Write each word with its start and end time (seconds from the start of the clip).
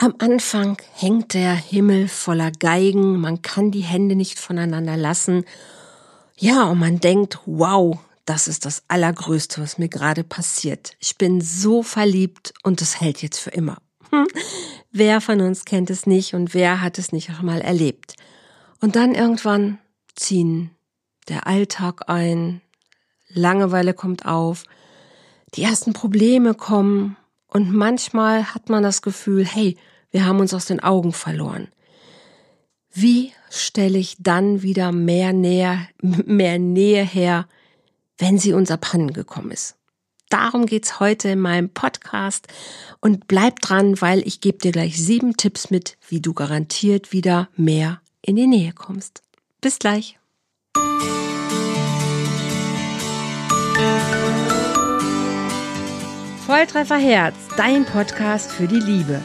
Am 0.00 0.14
Anfang 0.18 0.80
hängt 0.94 1.34
der 1.34 1.56
Himmel 1.56 2.06
voller 2.06 2.52
Geigen, 2.52 3.18
man 3.18 3.42
kann 3.42 3.72
die 3.72 3.80
Hände 3.80 4.14
nicht 4.14 4.38
voneinander 4.38 4.96
lassen. 4.96 5.44
Ja, 6.36 6.66
und 6.66 6.78
man 6.78 7.00
denkt, 7.00 7.40
wow, 7.46 7.98
das 8.24 8.46
ist 8.46 8.64
das 8.64 8.84
Allergrößte, 8.86 9.60
was 9.60 9.76
mir 9.76 9.88
gerade 9.88 10.22
passiert. 10.22 10.96
Ich 11.00 11.18
bin 11.18 11.40
so 11.40 11.82
verliebt 11.82 12.54
und 12.62 12.80
es 12.80 13.00
hält 13.00 13.22
jetzt 13.22 13.38
für 13.38 13.50
immer. 13.50 13.78
Hm. 14.10 14.28
Wer 14.92 15.20
von 15.20 15.40
uns 15.40 15.64
kennt 15.64 15.90
es 15.90 16.06
nicht 16.06 16.32
und 16.32 16.54
wer 16.54 16.80
hat 16.80 16.98
es 16.98 17.10
nicht 17.10 17.30
auch 17.32 17.42
mal 17.42 17.60
erlebt? 17.60 18.14
Und 18.80 18.94
dann 18.94 19.16
irgendwann 19.16 19.78
ziehen 20.14 20.70
der 21.28 21.48
Alltag 21.48 22.08
ein, 22.08 22.60
Langeweile 23.26 23.94
kommt 23.94 24.26
auf, 24.26 24.62
die 25.54 25.64
ersten 25.64 25.92
Probleme 25.92 26.54
kommen 26.54 27.16
und 27.48 27.74
manchmal 27.74 28.54
hat 28.54 28.68
man 28.68 28.84
das 28.84 29.02
Gefühl, 29.02 29.44
hey, 29.44 29.76
wir 30.10 30.24
haben 30.24 30.40
uns 30.40 30.54
aus 30.54 30.64
den 30.64 30.80
Augen 30.80 31.12
verloren. 31.12 31.68
Wie 32.92 33.32
stelle 33.50 33.98
ich 33.98 34.16
dann 34.18 34.62
wieder 34.62 34.92
mehr 34.92 35.32
Nähe, 35.32 35.88
mehr 36.00 36.58
Nähe 36.58 37.04
her, 37.04 37.46
wenn 38.16 38.38
sie 38.38 38.52
uns 38.52 38.70
abhanden 38.70 39.12
gekommen 39.12 39.50
ist? 39.50 39.76
Darum 40.30 40.66
geht's 40.66 41.00
heute 41.00 41.30
in 41.30 41.40
meinem 41.40 41.70
Podcast 41.70 42.48
und 43.00 43.28
bleib 43.28 43.60
dran, 43.60 43.98
weil 44.00 44.26
ich 44.26 44.42
gebe 44.42 44.58
dir 44.58 44.72
gleich 44.72 45.02
sieben 45.02 45.36
Tipps 45.36 45.70
mit, 45.70 45.96
wie 46.06 46.20
du 46.20 46.34
garantiert 46.34 47.12
wieder 47.12 47.48
mehr 47.56 48.02
in 48.20 48.36
die 48.36 48.46
Nähe 48.46 48.72
kommst. 48.72 49.22
Bis 49.62 49.78
gleich. 49.78 50.18
Volltreffer 56.46 56.98
Herz, 56.98 57.36
dein 57.56 57.84
Podcast 57.84 58.50
für 58.50 58.66
die 58.66 58.80
Liebe. 58.80 59.22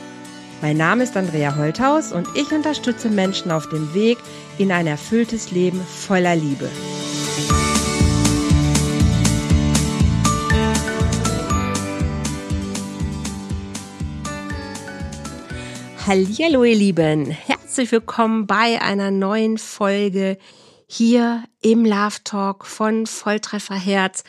Mein 0.64 0.78
Name 0.78 1.04
ist 1.04 1.18
Andrea 1.18 1.58
Holthaus 1.58 2.14
und 2.14 2.26
ich 2.36 2.50
unterstütze 2.54 3.10
Menschen 3.10 3.52
auf 3.52 3.68
dem 3.68 3.94
Weg 3.94 4.18
in 4.58 4.72
ein 4.72 4.88
erfülltes 4.88 5.52
Leben 5.52 5.82
voller 5.82 6.38
Liebe. 6.38 6.70
Hallo 16.08 16.64
ihr 16.64 16.76
Lieben, 16.78 17.26
herzlich 17.26 17.92
willkommen 17.92 18.48
bei 18.48 18.82
einer 18.82 19.12
neuen 19.12 19.58
Folge 19.58 20.38
hier 20.88 21.44
im 21.62 21.84
Love 21.84 22.24
Talk 22.24 22.66
von 22.66 23.06
Volltreffer 23.06 23.76
Herz. 23.76 24.24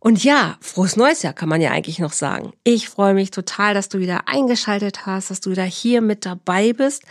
Und 0.00 0.22
ja, 0.22 0.56
frohes 0.60 0.96
neues 0.96 1.22
Jahr 1.22 1.32
kann 1.32 1.48
man 1.48 1.60
ja 1.60 1.70
eigentlich 1.70 1.98
noch 1.98 2.12
sagen. 2.12 2.52
Ich 2.64 2.88
freue 2.88 3.14
mich 3.14 3.30
total, 3.30 3.74
dass 3.74 3.88
du 3.88 3.98
wieder 3.98 4.28
eingeschaltet 4.28 5.06
hast, 5.06 5.30
dass 5.30 5.40
du 5.40 5.50
wieder 5.50 5.64
hier 5.64 6.00
mit 6.00 6.24
dabei 6.24 6.72
bist. 6.72 7.02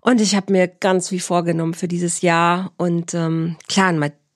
Und 0.00 0.20
ich 0.20 0.34
habe 0.34 0.52
mir 0.52 0.68
ganz 0.68 1.10
wie 1.10 1.20
vorgenommen 1.20 1.74
für 1.74 1.88
dieses 1.88 2.20
Jahr. 2.20 2.72
Und 2.76 3.14
ähm, 3.14 3.56
klar, 3.68 3.92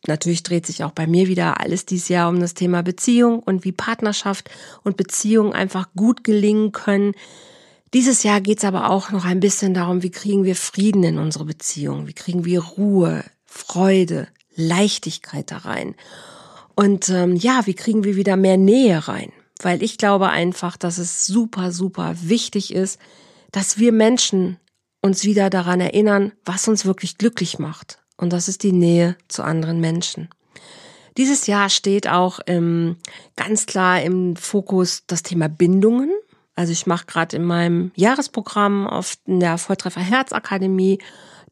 natürlich 0.07 0.43
dreht 0.43 0.67
sich 0.67 0.85
auch 0.85 0.93
bei 0.93 1.07
mir 1.07 1.27
wieder 1.27 1.61
alles 1.61 1.85
dieses 1.85 2.09
Jahr 2.09 2.29
um 2.29 2.41
das 2.41 2.55
Thema 2.55 2.83
Beziehung 2.83 3.41
und 3.41 3.65
wie 3.65 3.73
Partnerschaft 3.73 4.51
und 4.83 4.97
Beziehung 4.97 5.53
einfach 5.53 5.89
gut 5.97 6.23
gelingen 6.23 6.73
können. 6.73 7.15
Dieses 7.93 8.23
Jahr 8.23 8.41
geht's 8.41 8.65
aber 8.65 8.89
auch 8.91 9.11
noch 9.11 9.25
ein 9.25 9.41
bisschen 9.41 9.75
darum, 9.75 10.05
wie 10.05 10.13
kriegen 10.13 10.45
wir 10.45 10.55
Frieden 10.55 11.03
in 11.03 11.19
unsere 11.19 11.45
Beziehung, 11.45 12.07
wie 12.07 12.13
kriegen 12.13 12.45
wir 12.45 12.63
Ruhe, 12.63 13.25
Freude, 13.45 14.29
Leichtigkeit 14.55 15.51
da 15.51 15.59
rein. 15.59 15.97
Und 16.75 17.09
ähm, 17.09 17.37
ja, 17.37 17.67
wie 17.67 17.75
kriegen 17.75 18.05
wir 18.05 18.17
wieder 18.17 18.37
mehr 18.37 18.57
Nähe 18.57 19.09
rein? 19.09 19.33
Weil 19.63 19.83
ich 19.83 19.99
glaube 19.99 20.29
einfach, 20.31 20.77
dass 20.77 20.99
es 20.99 21.27
super, 21.27 21.73
super 21.73 22.15
wichtig 22.23 22.73
ist, 22.73 22.99
dass 23.53 23.79
wir 23.79 23.93
Menschen 23.93 24.59
uns 25.03 25.25
wieder 25.25 25.51
daran 25.51 25.81
erinnern, 25.81 26.33
was 26.45 26.69
uns 26.69 26.87
wirklich 26.87 27.19
glücklich 27.19 27.59
macht. 27.59 27.99
Und 28.17 28.33
das 28.33 28.49
ist 28.49 28.63
die 28.63 28.73
Nähe 28.73 29.17
zu 29.29 29.43
anderen 29.43 29.81
Menschen. 29.81 30.29
Dieses 31.17 31.47
Jahr 31.47 31.69
steht 31.69 32.09
auch 32.09 32.41
ähm, 32.47 32.97
ganz 33.37 33.67
klar 33.67 34.03
im 34.03 34.37
Fokus 34.37 35.05
das 35.07 35.23
Thema 35.23 35.49
Bindungen. 35.49 36.11
Also 36.55 36.73
ich 36.73 36.87
mache 36.87 37.07
gerade 37.07 37.37
in 37.37 37.45
meinem 37.45 37.93
Jahresprogramm 37.95 38.87
auf 38.87 39.17
der 39.27 39.59
Volltreffer 39.59 40.01
Herzakademie 40.01 40.99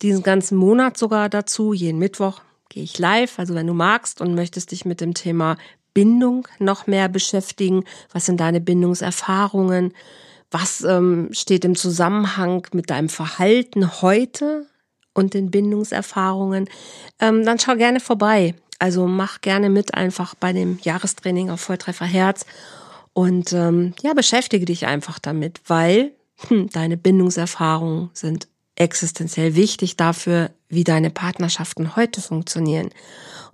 diesen 0.02 0.22
ganzen 0.22 0.56
Monat 0.56 0.96
sogar 0.96 1.28
dazu, 1.28 1.72
jeden 1.72 1.98
Mittwoch 1.98 2.40
gehe 2.68 2.82
ich 2.82 2.98
live. 2.98 3.38
Also 3.38 3.54
wenn 3.54 3.66
du 3.66 3.74
magst 3.74 4.20
und 4.20 4.34
möchtest 4.34 4.70
dich 4.72 4.84
mit 4.84 5.00
dem 5.00 5.14
Thema 5.14 5.56
Bindung 5.94 6.46
noch 6.58 6.86
mehr 6.86 7.08
beschäftigen, 7.08 7.84
was 8.12 8.26
sind 8.26 8.40
deine 8.40 8.60
Bindungserfahrungen, 8.60 9.92
was 10.50 10.82
ähm, 10.84 11.28
steht 11.32 11.64
im 11.64 11.74
Zusammenhang 11.74 12.66
mit 12.72 12.90
deinem 12.90 13.08
Verhalten 13.08 14.00
heute 14.00 14.66
und 15.14 15.34
den 15.34 15.50
Bindungserfahrungen, 15.50 16.68
ähm, 17.20 17.44
dann 17.44 17.58
schau 17.58 17.74
gerne 17.76 18.00
vorbei. 18.00 18.54
Also 18.78 19.06
mach 19.06 19.40
gerne 19.40 19.70
mit 19.70 19.94
einfach 19.94 20.34
bei 20.34 20.52
dem 20.52 20.78
Jahrestraining 20.82 21.50
auf 21.50 21.60
Volltreffer 21.60 22.04
Herz 22.06 22.46
und 23.12 23.52
ähm, 23.52 23.94
ja, 24.00 24.14
beschäftige 24.14 24.64
dich 24.64 24.86
einfach 24.86 25.18
damit, 25.18 25.60
weil 25.66 26.12
hm, 26.46 26.68
deine 26.70 26.96
Bindungserfahrungen 26.96 28.10
sind 28.12 28.46
existenziell 28.78 29.54
wichtig 29.54 29.96
dafür, 29.96 30.50
wie 30.68 30.84
deine 30.84 31.10
Partnerschaften 31.10 31.96
heute 31.96 32.20
funktionieren. 32.20 32.90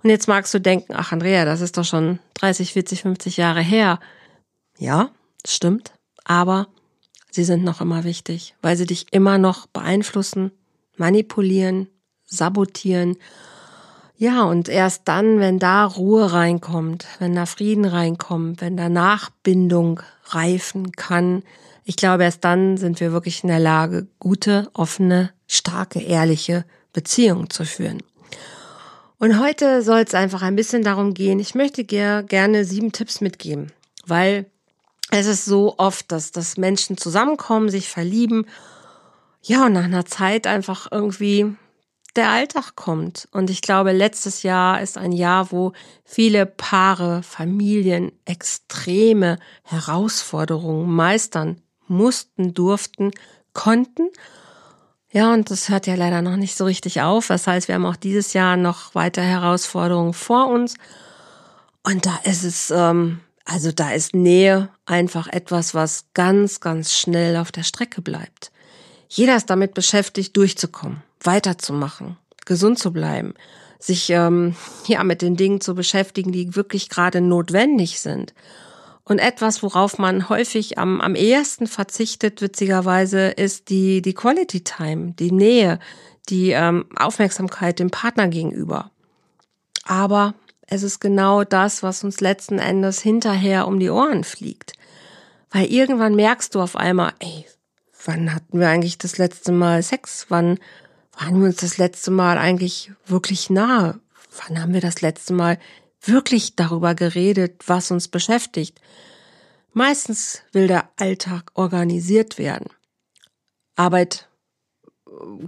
Und 0.03 0.09
jetzt 0.09 0.27
magst 0.27 0.53
du 0.53 0.59
denken, 0.59 0.93
ach 0.95 1.11
Andrea, 1.11 1.45
das 1.45 1.61
ist 1.61 1.77
doch 1.77 1.85
schon 1.85 2.19
30, 2.35 2.73
40, 2.73 3.01
50 3.01 3.37
Jahre 3.37 3.61
her. 3.61 3.99
Ja, 4.77 5.09
stimmt. 5.45 5.93
Aber 6.23 6.67
sie 7.31 7.43
sind 7.43 7.63
noch 7.63 7.81
immer 7.81 8.03
wichtig, 8.03 8.55
weil 8.61 8.77
sie 8.77 8.85
dich 8.85 9.07
immer 9.11 9.37
noch 9.37 9.67
beeinflussen, 9.67 10.51
manipulieren, 10.95 11.87
sabotieren. 12.25 13.17
Ja, 14.17 14.43
und 14.43 14.69
erst 14.69 15.03
dann, 15.05 15.39
wenn 15.39 15.59
da 15.59 15.85
Ruhe 15.85 16.31
reinkommt, 16.31 17.05
wenn 17.19 17.35
da 17.35 17.45
Frieden 17.45 17.85
reinkommt, 17.85 18.61
wenn 18.61 18.77
da 18.77 18.89
Nachbindung 18.89 20.01
reifen 20.25 20.91
kann, 20.91 21.43
ich 21.85 21.95
glaube, 21.95 22.23
erst 22.23 22.43
dann 22.43 22.77
sind 22.77 22.99
wir 22.99 23.11
wirklich 23.11 23.43
in 23.43 23.49
der 23.49 23.59
Lage, 23.59 24.07
gute, 24.19 24.69
offene, 24.73 25.31
starke, 25.47 26.01
ehrliche 26.01 26.65
Beziehungen 26.91 27.51
zu 27.51 27.63
führen. 27.63 28.01
Und 29.19 29.39
heute 29.39 29.83
soll 29.83 29.99
es 29.99 30.15
einfach 30.15 30.41
ein 30.41 30.55
bisschen 30.55 30.83
darum 30.83 31.13
gehen, 31.13 31.39
ich 31.39 31.53
möchte 31.53 31.83
dir 31.83 32.23
gerne 32.23 32.65
sieben 32.65 32.91
Tipps 32.91 33.21
mitgeben, 33.21 33.71
weil 34.05 34.47
es 35.11 35.27
ist 35.27 35.45
so 35.45 35.75
oft, 35.77 36.11
dass, 36.11 36.31
dass 36.31 36.57
Menschen 36.57 36.97
zusammenkommen, 36.97 37.69
sich 37.69 37.87
verlieben, 37.87 38.45
ja, 39.43 39.67
und 39.67 39.73
nach 39.73 39.83
einer 39.83 40.05
Zeit 40.05 40.47
einfach 40.47 40.87
irgendwie 40.91 41.55
der 42.15 42.29
Alltag 42.29 42.75
kommt. 42.75 43.27
Und 43.31 43.51
ich 43.51 43.61
glaube, 43.61 43.91
letztes 43.91 44.41
Jahr 44.41 44.81
ist 44.81 44.97
ein 44.97 45.11
Jahr, 45.11 45.51
wo 45.51 45.73
viele 46.03 46.47
Paare, 46.47 47.21
Familien 47.21 48.11
extreme 48.25 49.37
Herausforderungen 49.63 50.89
meistern 50.89 51.61
mussten, 51.87 52.53
durften, 52.53 53.11
konnten. 53.53 54.09
Ja, 55.11 55.33
und 55.33 55.49
das 55.49 55.69
hört 55.69 55.87
ja 55.87 55.95
leider 55.95 56.21
noch 56.21 56.35
nicht 56.35 56.57
so 56.57 56.65
richtig 56.65 57.01
auf. 57.01 57.27
Das 57.27 57.47
heißt, 57.47 57.67
wir 57.67 57.75
haben 57.75 57.85
auch 57.85 57.95
dieses 57.95 58.33
Jahr 58.33 58.57
noch 58.57 58.95
weiter 58.95 59.21
Herausforderungen 59.21 60.13
vor 60.13 60.47
uns. 60.47 60.75
Und 61.83 62.05
da 62.05 62.19
ist 62.23 62.43
es, 62.43 62.71
ähm, 62.71 63.21
also 63.45 63.71
da 63.71 63.91
ist 63.91 64.13
Nähe 64.13 64.69
einfach 64.85 65.27
etwas, 65.27 65.73
was 65.73 66.05
ganz, 66.13 66.59
ganz 66.59 66.93
schnell 66.93 67.37
auf 67.37 67.51
der 67.51 67.63
Strecke 67.63 68.01
bleibt. 68.01 68.51
Jeder 69.07 69.37
ist 69.37 69.49
damit 69.49 69.73
beschäftigt, 69.73 70.35
durchzukommen, 70.35 71.03
weiterzumachen, 71.21 72.17
gesund 72.45 72.79
zu 72.79 72.91
bleiben, 72.91 73.35
sich 73.79 74.09
ähm, 74.09 74.55
ja 74.87 75.03
mit 75.03 75.21
den 75.21 75.37
Dingen 75.37 75.61
zu 75.61 75.75
beschäftigen, 75.75 76.31
die 76.31 76.55
wirklich 76.55 76.89
gerade 76.89 77.21
notwendig 77.21 77.99
sind. 77.99 78.33
Und 79.07 79.19
etwas, 79.19 79.61
worauf 79.61 79.99
man 79.99 80.29
häufig 80.29 80.79
am, 80.79 80.99
am 80.99 81.15
ehesten 81.15 81.67
verzichtet, 81.67 82.41
witzigerweise, 82.41 83.27
ist 83.27 83.69
die, 83.69 84.01
die 84.01 84.15
Quality 84.15 84.63
Time, 84.63 85.13
die 85.17 85.31
Nähe, 85.31 85.79
die 86.29 86.49
ähm, 86.49 86.85
Aufmerksamkeit 86.95 87.77
dem 87.77 87.91
Partner 87.91 88.27
gegenüber. 88.27 88.89
Aber 89.85 90.33
es 90.65 90.81
ist 90.81 90.99
genau 90.99 91.43
das, 91.43 91.83
was 91.83 92.03
uns 92.03 92.19
letzten 92.19 92.57
Endes 92.57 92.99
hinterher 92.99 93.67
um 93.67 93.79
die 93.79 93.91
Ohren 93.91 94.23
fliegt. 94.23 94.73
Weil 95.51 95.67
irgendwann 95.67 96.15
merkst 96.15 96.55
du 96.55 96.61
auf 96.61 96.75
einmal, 96.75 97.13
ey, 97.19 97.45
wann 98.05 98.33
hatten 98.33 98.59
wir 98.59 98.69
eigentlich 98.69 98.97
das 98.97 99.19
letzte 99.19 99.51
Mal 99.51 99.83
Sex? 99.83 100.25
Wann 100.29 100.59
waren 101.19 101.39
wir 101.39 101.47
uns 101.47 101.57
das 101.57 101.77
letzte 101.77 102.09
Mal 102.09 102.39
eigentlich 102.39 102.91
wirklich 103.05 103.51
nahe? 103.51 103.99
Wann 104.47 104.59
haben 104.59 104.73
wir 104.73 104.81
das 104.81 105.01
letzte 105.01 105.33
Mal 105.33 105.59
wirklich 106.07 106.55
darüber 106.55 106.95
geredet, 106.95 107.63
was 107.67 107.91
uns 107.91 108.07
beschäftigt. 108.07 108.79
Meistens 109.73 110.41
will 110.51 110.67
der 110.67 110.89
Alltag 110.97 111.51
organisiert 111.53 112.37
werden. 112.37 112.67
Arbeit, 113.75 114.29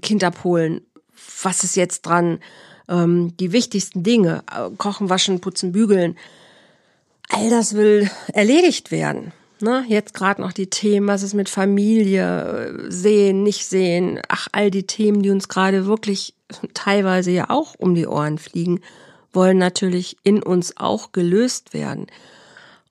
Kind 0.01 0.23
abholen, 0.23 0.81
was 1.41 1.63
ist 1.63 1.75
jetzt 1.75 2.01
dran, 2.01 2.39
ähm, 2.89 3.35
die 3.37 3.51
wichtigsten 3.51 4.03
Dinge, 4.03 4.43
kochen, 4.77 5.09
waschen, 5.09 5.39
putzen, 5.39 5.71
bügeln, 5.71 6.17
all 7.29 7.49
das 7.49 7.73
will 7.73 8.09
erledigt 8.33 8.91
werden. 8.91 9.33
Ne? 9.59 9.85
Jetzt 9.87 10.13
gerade 10.13 10.41
noch 10.41 10.53
die 10.53 10.69
Themen, 10.69 11.07
was 11.07 11.23
ist 11.23 11.33
mit 11.33 11.49
Familie, 11.49 12.85
sehen, 12.89 13.43
nicht 13.43 13.65
sehen, 13.65 14.21
ach, 14.27 14.47
all 14.51 14.71
die 14.71 14.85
Themen, 14.85 15.21
die 15.21 15.31
uns 15.31 15.47
gerade 15.47 15.87
wirklich 15.87 16.35
teilweise 16.73 17.31
ja 17.31 17.49
auch 17.49 17.75
um 17.77 17.95
die 17.95 18.07
Ohren 18.07 18.37
fliegen, 18.37 18.81
wollen 19.33 19.57
natürlich 19.57 20.17
in 20.23 20.41
uns 20.41 20.77
auch 20.77 21.11
gelöst 21.11 21.73
werden. 21.73 22.07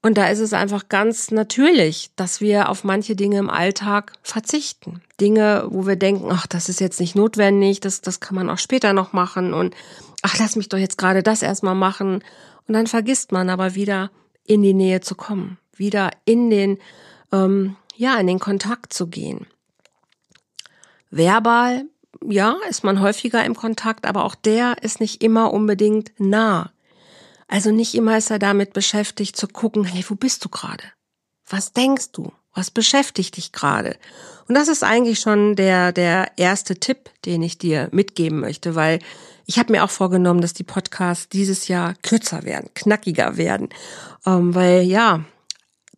Und 0.03 0.19
da 0.19 0.29
ist 0.29 0.38
es 0.38 0.53
einfach 0.53 0.88
ganz 0.88 1.31
natürlich, 1.31 2.11
dass 2.15 2.41
wir 2.41 2.69
auf 2.69 2.85
manche 2.85 3.17
Dinge 3.17 3.38
im 3.38 3.50
Alltag 3.50 4.12
verzichten. 4.23 5.03
Dinge, 5.21 5.67
wo 5.71 5.87
wir 5.87 5.97
denken, 5.97 6.29
ach, 6.31 6.47
das 6.47 6.69
ist 6.69 6.81
jetzt 6.81 7.00
nicht 7.00 7.17
notwendig, 7.17 7.81
das, 7.81 8.03
das 8.03 8.21
kann 8.21 8.37
man 8.37 8.49
auch 8.49 8.59
später 8.59 8.93
noch 8.93 9.12
machen 9.12 9.53
und 9.53 9.75
ach, 10.23 10.38
lass 10.38 10.55
mich 10.55 10.69
doch 10.69 10.79
jetzt 10.79 10.99
gerade 10.99 11.23
das 11.23 11.43
erstmal 11.43 11.75
machen. 11.75 12.23
Und 12.69 12.75
dann 12.75 12.87
vergisst 12.87 13.33
man 13.33 13.50
aber 13.50 13.75
wieder 13.75 14.11
in 14.44 14.62
die 14.62 14.75
Nähe 14.75 15.00
zu 15.00 15.17
kommen 15.17 15.59
wieder 15.79 16.11
in 16.25 16.50
den, 16.50 16.79
ähm, 17.33 17.77
ja, 17.97 18.19
in 18.19 18.27
den 18.27 18.38
Kontakt 18.38 18.93
zu 18.93 19.06
gehen. 19.06 19.47
Verbal, 21.11 21.85
ja, 22.24 22.56
ist 22.68 22.84
man 22.84 23.00
häufiger 23.00 23.44
im 23.44 23.54
Kontakt, 23.54 24.06
aber 24.06 24.24
auch 24.24 24.34
der 24.34 24.82
ist 24.82 25.00
nicht 25.00 25.22
immer 25.22 25.52
unbedingt 25.52 26.12
nah. 26.18 26.72
Also 27.48 27.70
nicht 27.70 27.94
immer 27.94 28.18
ist 28.18 28.30
er 28.30 28.38
damit 28.38 28.72
beschäftigt 28.72 29.36
zu 29.36 29.48
gucken, 29.48 29.84
hey, 29.84 30.04
wo 30.08 30.14
bist 30.14 30.44
du 30.44 30.48
gerade? 30.48 30.84
Was 31.48 31.72
denkst 31.72 32.12
du? 32.12 32.32
Was 32.52 32.70
beschäftigt 32.70 33.36
dich 33.36 33.52
gerade? 33.52 33.96
Und 34.48 34.54
das 34.54 34.68
ist 34.68 34.82
eigentlich 34.82 35.20
schon 35.20 35.56
der, 35.56 35.92
der 35.92 36.32
erste 36.36 36.76
Tipp, 36.80 37.10
den 37.24 37.42
ich 37.42 37.58
dir 37.58 37.88
mitgeben 37.92 38.40
möchte, 38.40 38.74
weil 38.74 38.98
ich 39.44 39.58
habe 39.58 39.72
mir 39.72 39.84
auch 39.84 39.90
vorgenommen, 39.90 40.40
dass 40.40 40.54
die 40.54 40.64
Podcasts 40.64 41.28
dieses 41.28 41.68
Jahr 41.68 41.94
kürzer 42.02 42.42
werden, 42.44 42.70
knackiger 42.74 43.36
werden, 43.36 43.68
ähm, 44.24 44.54
weil 44.54 44.82
ja, 44.82 45.24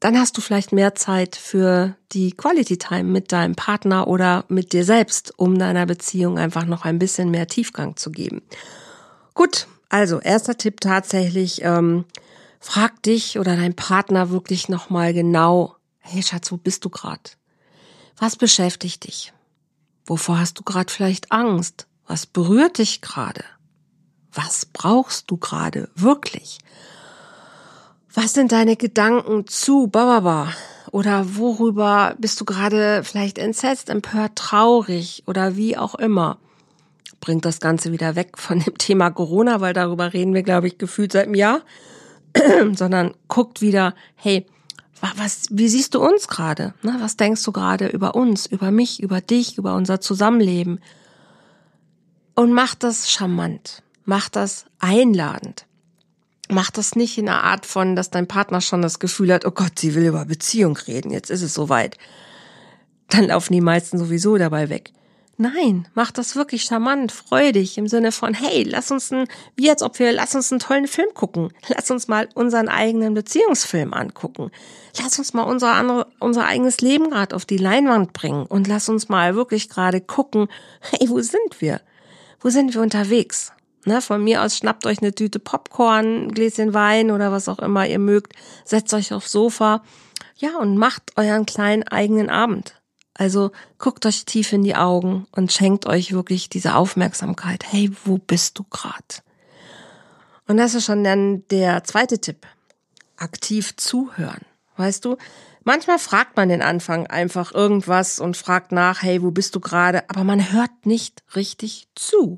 dann 0.01 0.19
hast 0.19 0.37
du 0.37 0.41
vielleicht 0.41 0.73
mehr 0.73 0.95
Zeit 0.95 1.35
für 1.35 1.97
die 2.13 2.33
Quality 2.33 2.79
Time 2.79 3.05
mit 3.05 3.33
deinem 3.33 3.57
Partner 3.57 4.07
oder 4.07 4.45
mit 4.49 4.73
dir 4.73 4.85
selbst, 4.85 5.33
um 5.37 5.59
deiner 5.59 5.87
Beziehung 5.87 6.39
einfach 6.39 6.67
noch 6.67 6.85
ein 6.85 6.99
bisschen 6.99 7.31
mehr 7.31 7.49
Tiefgang 7.49 7.97
zu 7.97 8.11
geben. 8.11 8.43
Gut, 9.35 9.67
also 9.89 10.21
erster 10.21 10.57
Tipp 10.57 10.81
tatsächlich, 10.81 11.63
ähm, 11.63 12.05
frag 12.61 13.03
dich 13.03 13.39
oder 13.39 13.57
dein 13.57 13.75
Partner 13.75 14.31
wirklich 14.31 14.69
nochmal 14.69 15.13
genau, 15.13 15.77
hey 15.99 16.23
Schatz, 16.23 16.53
wo 16.53 16.57
bist 16.57 16.85
du 16.85 16.91
gerade? 16.91 17.31
Was 18.17 18.37
beschäftigt 18.37 19.07
dich? 19.07 19.33
Wovor 20.07 20.39
hast 20.39 20.59
du 20.59 20.63
gerade 20.63 20.93
vielleicht 20.93 21.33
Angst? 21.33 21.87
Was 22.07 22.27
berührt 22.27 22.79
dich 22.79 23.01
gerade? 23.01 23.45
Was 24.33 24.67
brauchst 24.67 25.31
du 25.31 25.37
gerade 25.37 25.89
wirklich? 25.95 26.59
Was 28.21 28.33
sind 28.33 28.51
deine 28.51 28.75
Gedanken 28.75 29.47
zu 29.47 29.87
Bababa? 29.87 30.53
Oder 30.91 31.37
worüber 31.37 32.17
bist 32.19 32.41
du 32.41 32.45
gerade 32.45 33.05
vielleicht 33.05 33.39
entsetzt, 33.39 33.91
empört, 33.91 34.35
traurig 34.35 35.23
oder 35.29 35.55
wie 35.55 35.77
auch 35.77 35.95
immer? 35.95 36.39
Bringt 37.21 37.45
das 37.45 37.61
Ganze 37.61 37.93
wieder 37.93 38.17
weg 38.17 38.37
von 38.37 38.59
dem 38.59 38.77
Thema 38.79 39.13
Corona, 39.13 39.61
weil 39.61 39.73
darüber 39.73 40.15
reden 40.15 40.35
wir, 40.35 40.43
glaube 40.43 40.67
ich, 40.67 40.79
gefühlt 40.79 41.13
seit 41.13 41.27
einem 41.27 41.37
Jahr, 41.37 41.61
sondern 42.73 43.15
guckt 43.29 43.61
wieder, 43.61 43.95
hey, 44.17 44.47
was, 45.15 45.47
wie 45.53 45.69
siehst 45.69 45.95
du 45.95 46.05
uns 46.05 46.27
gerade? 46.27 46.75
Was 46.83 47.17
denkst 47.17 47.45
du 47.45 47.53
gerade 47.53 47.87
über 47.87 48.17
uns, 48.17 48.47
über 48.47 48.73
mich, 48.73 49.01
über 49.01 49.21
dich, 49.21 49.59
über 49.59 49.77
unser 49.77 50.01
Zusammenleben? 50.01 50.81
Und 52.35 52.53
mach 52.53 52.75
das 52.75 53.13
charmant, 53.13 53.85
mach 54.05 54.29
das 54.29 54.65
einladend. 54.81 55.68
Mach 56.51 56.71
das 56.71 56.97
nicht 56.97 57.19
in 57.19 57.29
einer 57.29 57.45
Art 57.45 57.67
von, 57.67 57.95
dass 57.95 58.11
dein 58.11 58.27
Partner 58.27 58.61
schon 58.61 58.81
das 58.83 58.99
Gefühl 58.99 59.33
hat, 59.33 59.45
oh 59.45 59.51
Gott, 59.51 59.79
sie 59.79 59.95
will 59.95 60.07
über 60.07 60.25
Beziehung 60.25 60.77
reden, 60.77 61.11
jetzt 61.11 61.31
ist 61.31 61.43
es 61.43 61.55
soweit. 61.55 61.99
Dann 63.09 63.27
laufen 63.27 63.53
die 63.53 63.61
meisten 63.61 63.99
sowieso 63.99 64.37
dabei 64.37 64.69
weg. 64.69 64.93
Nein, 65.41 65.87
mach 65.95 66.11
das 66.11 66.35
wirklich 66.35 66.65
charmant, 66.65 67.13
freudig 67.13 67.79
im 67.79 67.87
Sinne 67.87 68.11
von, 68.11 68.35
hey, 68.35 68.65
lass 68.65 68.91
uns 68.91 69.13
ein, 69.13 69.29
wie 69.55 69.71
als 69.71 69.83
ob 69.83 70.01
wir, 70.01 70.13
lass 70.13 70.35
uns 70.35 70.51
einen 70.51 70.59
tollen 70.59 70.89
Film 70.89 71.11
gucken. 71.15 71.53
Lass 71.69 71.93
uns 71.93 72.09
mal 72.09 72.29
unseren 72.35 72.69
eigenen 72.69 73.15
Beziehungsfilm 73.15 73.95
angucken. 73.95 74.51
Lass 75.01 75.17
uns 75.17 75.35
mal 75.35 75.45
unser 75.45 75.75
andere, 75.75 76.09
unser 76.19 76.45
eigenes 76.45 76.81
Leben 76.81 77.11
gerade 77.11 77.37
auf 77.37 77.45
die 77.45 77.57
Leinwand 77.57 78.15
bringen 78.15 78.47
und 78.47 78.67
lass 78.67 78.89
uns 78.89 79.09
mal 79.09 79.37
wirklich 79.37 79.69
gerade 79.69 80.01
gucken, 80.01 80.49
hey, 80.81 81.09
wo 81.09 81.21
sind 81.21 81.61
wir? 81.61 81.83
Wo 82.41 82.51
sind 82.51 82.75
wir 82.75 82.83
unterwegs? 82.83 83.53
Ne, 83.85 84.03
von 84.03 84.23
mir 84.23 84.43
aus 84.43 84.57
schnappt 84.57 84.87
euch 84.87 85.01
eine 85.01 85.15
Tüte 85.15 85.39
Popcorn, 85.39 86.27
ein 86.27 86.33
Gläschen 86.33 86.75
Wein 86.75 87.11
oder 87.11 87.33
was 87.33 87.49
auch 87.49 87.59
immer 87.59 87.87
ihr 87.87 87.99
mögt, 87.99 88.35
setzt 88.65 88.93
euch 88.93 89.13
aufs 89.13 89.33
Sofa, 89.33 89.83
ja, 90.37 90.57
und 90.59 90.77
macht 90.77 91.13
euren 91.17 91.47
kleinen 91.47 91.85
eigenen 91.85 92.29
Abend. 92.29 92.75
Also 93.15 93.51
guckt 93.79 94.07
euch 94.07 94.25
tief 94.25 94.53
in 94.53 94.63
die 94.63 94.77
Augen 94.77 95.27
und 95.33 95.53
schenkt 95.53 95.87
euch 95.87 96.13
wirklich 96.13 96.49
diese 96.49 96.77
Aufmerksamkeit. 96.77 97.65
Hey, 97.67 97.91
wo 98.05 98.19
bist 98.19 98.59
du 98.59 98.65
grad? 98.71 99.23
Und 100.47 100.57
das 100.57 100.75
ist 100.75 100.85
schon 100.85 101.03
dann 101.03 101.47
der 101.49 101.83
zweite 101.85 102.21
Tipp. 102.21 102.47
Aktiv 103.17 103.77
zuhören. 103.77 104.43
Weißt 104.77 105.05
du, 105.05 105.17
manchmal 105.65 105.99
fragt 105.99 106.37
man 106.37 106.49
den 106.49 106.63
Anfang 106.63 107.09
einfach 107.09 107.53
irgendwas 107.53 108.21
und 108.21 108.37
fragt 108.37 108.71
nach, 108.71 109.03
hey, 109.03 109.21
wo 109.21 109.33
bist 109.33 109.57
du 109.57 109.61
gerade? 109.61 110.09
Aber 110.09 110.23
man 110.23 110.53
hört 110.53 110.87
nicht 110.87 111.25
richtig 111.35 111.89
zu. 111.97 112.37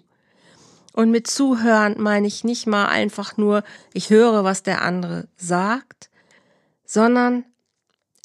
Und 1.00 1.12
mit 1.12 1.26
Zuhören 1.26 1.94
meine 1.96 2.26
ich 2.26 2.44
nicht 2.44 2.66
mal 2.66 2.84
einfach 2.84 3.38
nur, 3.38 3.64
ich 3.94 4.10
höre, 4.10 4.44
was 4.44 4.62
der 4.62 4.82
andere 4.82 5.28
sagt, 5.38 6.10
sondern 6.84 7.46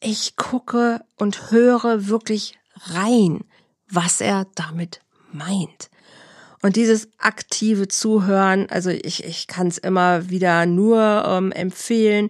ich 0.01 0.35
gucke 0.35 0.99
und 1.15 1.51
höre 1.51 2.07
wirklich 2.09 2.59
rein, 2.87 3.45
was 3.89 4.19
er 4.19 4.45
damit 4.55 4.99
meint. 5.31 5.89
Und 6.61 6.75
dieses 6.75 7.07
aktive 7.17 7.87
Zuhören, 7.87 8.69
also 8.69 8.89
ich, 8.89 9.23
ich 9.23 9.47
kann 9.47 9.67
es 9.67 9.77
immer 9.77 10.29
wieder 10.29 10.65
nur 10.65 11.23
ähm, 11.25 11.53
empfehlen, 11.53 12.29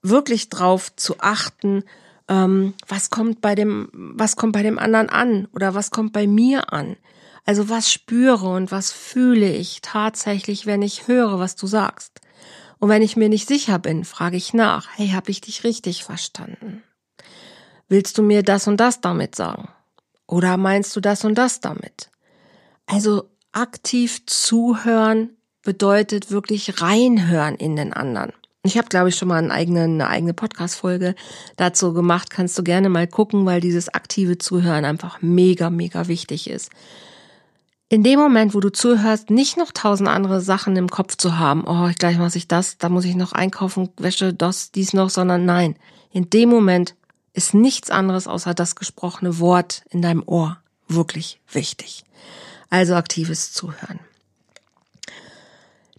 wirklich 0.00 0.48
drauf 0.48 0.94
zu 0.94 1.16
achten, 1.18 1.82
ähm, 2.28 2.74
was 2.86 3.10
kommt 3.10 3.40
bei 3.40 3.56
dem, 3.56 3.88
was 3.92 4.36
kommt 4.36 4.52
bei 4.52 4.62
dem 4.62 4.78
anderen 4.78 5.08
an 5.08 5.48
oder 5.52 5.74
was 5.74 5.90
kommt 5.90 6.12
bei 6.12 6.28
mir 6.28 6.72
an. 6.72 6.94
Also 7.44 7.68
was 7.68 7.92
spüre 7.92 8.48
und 8.48 8.72
was 8.72 8.90
fühle 8.90 9.50
ich 9.50 9.80
tatsächlich, 9.82 10.66
wenn 10.66 10.82
ich 10.82 11.08
höre, 11.08 11.38
was 11.38 11.56
du 11.56 11.66
sagst? 11.66 12.20
Und 12.78 12.88
wenn 12.88 13.02
ich 13.02 13.16
mir 13.16 13.28
nicht 13.28 13.46
sicher 13.46 13.78
bin, 13.78 14.04
frage 14.04 14.36
ich 14.36 14.54
nach, 14.54 14.88
hey, 14.96 15.08
habe 15.10 15.30
ich 15.30 15.40
dich 15.40 15.64
richtig 15.64 16.04
verstanden? 16.04 16.82
Willst 17.88 18.16
du 18.16 18.22
mir 18.22 18.42
das 18.42 18.66
und 18.66 18.78
das 18.78 19.00
damit 19.00 19.34
sagen? 19.34 19.68
Oder 20.26 20.56
meinst 20.56 20.96
du 20.96 21.00
das 21.00 21.24
und 21.24 21.36
das 21.36 21.60
damit? 21.60 22.10
Also 22.86 23.30
aktiv 23.52 24.24
zuhören 24.26 25.30
bedeutet 25.62 26.30
wirklich 26.30 26.80
reinhören 26.80 27.56
in 27.56 27.76
den 27.76 27.92
anderen. 27.92 28.32
Ich 28.62 28.78
habe, 28.78 28.88
glaube 28.88 29.10
ich, 29.10 29.16
schon 29.16 29.28
mal 29.28 29.36
einen 29.36 29.50
eigenen, 29.50 30.00
eine 30.00 30.08
eigene 30.08 30.32
Podcast-Folge 30.32 31.14
dazu 31.56 31.92
gemacht. 31.92 32.30
Kannst 32.30 32.58
du 32.58 32.62
gerne 32.62 32.88
mal 32.88 33.06
gucken, 33.06 33.44
weil 33.44 33.60
dieses 33.60 33.92
aktive 33.92 34.38
Zuhören 34.38 34.86
einfach 34.86 35.20
mega, 35.20 35.68
mega 35.68 36.08
wichtig 36.08 36.48
ist 36.48 36.70
in 37.88 38.02
dem 38.02 38.18
Moment, 38.18 38.54
wo 38.54 38.60
du 38.60 38.72
zuhörst, 38.72 39.30
nicht 39.30 39.56
noch 39.56 39.70
tausend 39.72 40.08
andere 40.08 40.40
Sachen 40.40 40.76
im 40.76 40.88
Kopf 40.88 41.16
zu 41.16 41.38
haben, 41.38 41.64
oh, 41.66 41.90
gleich 41.98 42.18
mache 42.18 42.38
ich 42.38 42.48
das, 42.48 42.78
da 42.78 42.88
muss 42.88 43.04
ich 43.04 43.14
noch 43.14 43.32
einkaufen, 43.32 43.90
Wäsche, 43.98 44.32
das, 44.32 44.72
dies 44.72 44.92
noch, 44.94 45.10
sondern 45.10 45.44
nein, 45.44 45.76
in 46.12 46.30
dem 46.30 46.48
Moment 46.48 46.94
ist 47.34 47.52
nichts 47.52 47.90
anderes 47.90 48.26
außer 48.26 48.54
das 48.54 48.76
gesprochene 48.76 49.38
Wort 49.38 49.82
in 49.90 50.00
deinem 50.00 50.22
Ohr 50.26 50.58
wirklich 50.88 51.40
wichtig. 51.50 52.04
Also 52.70 52.94
aktives 52.94 53.52
Zuhören. 53.52 54.00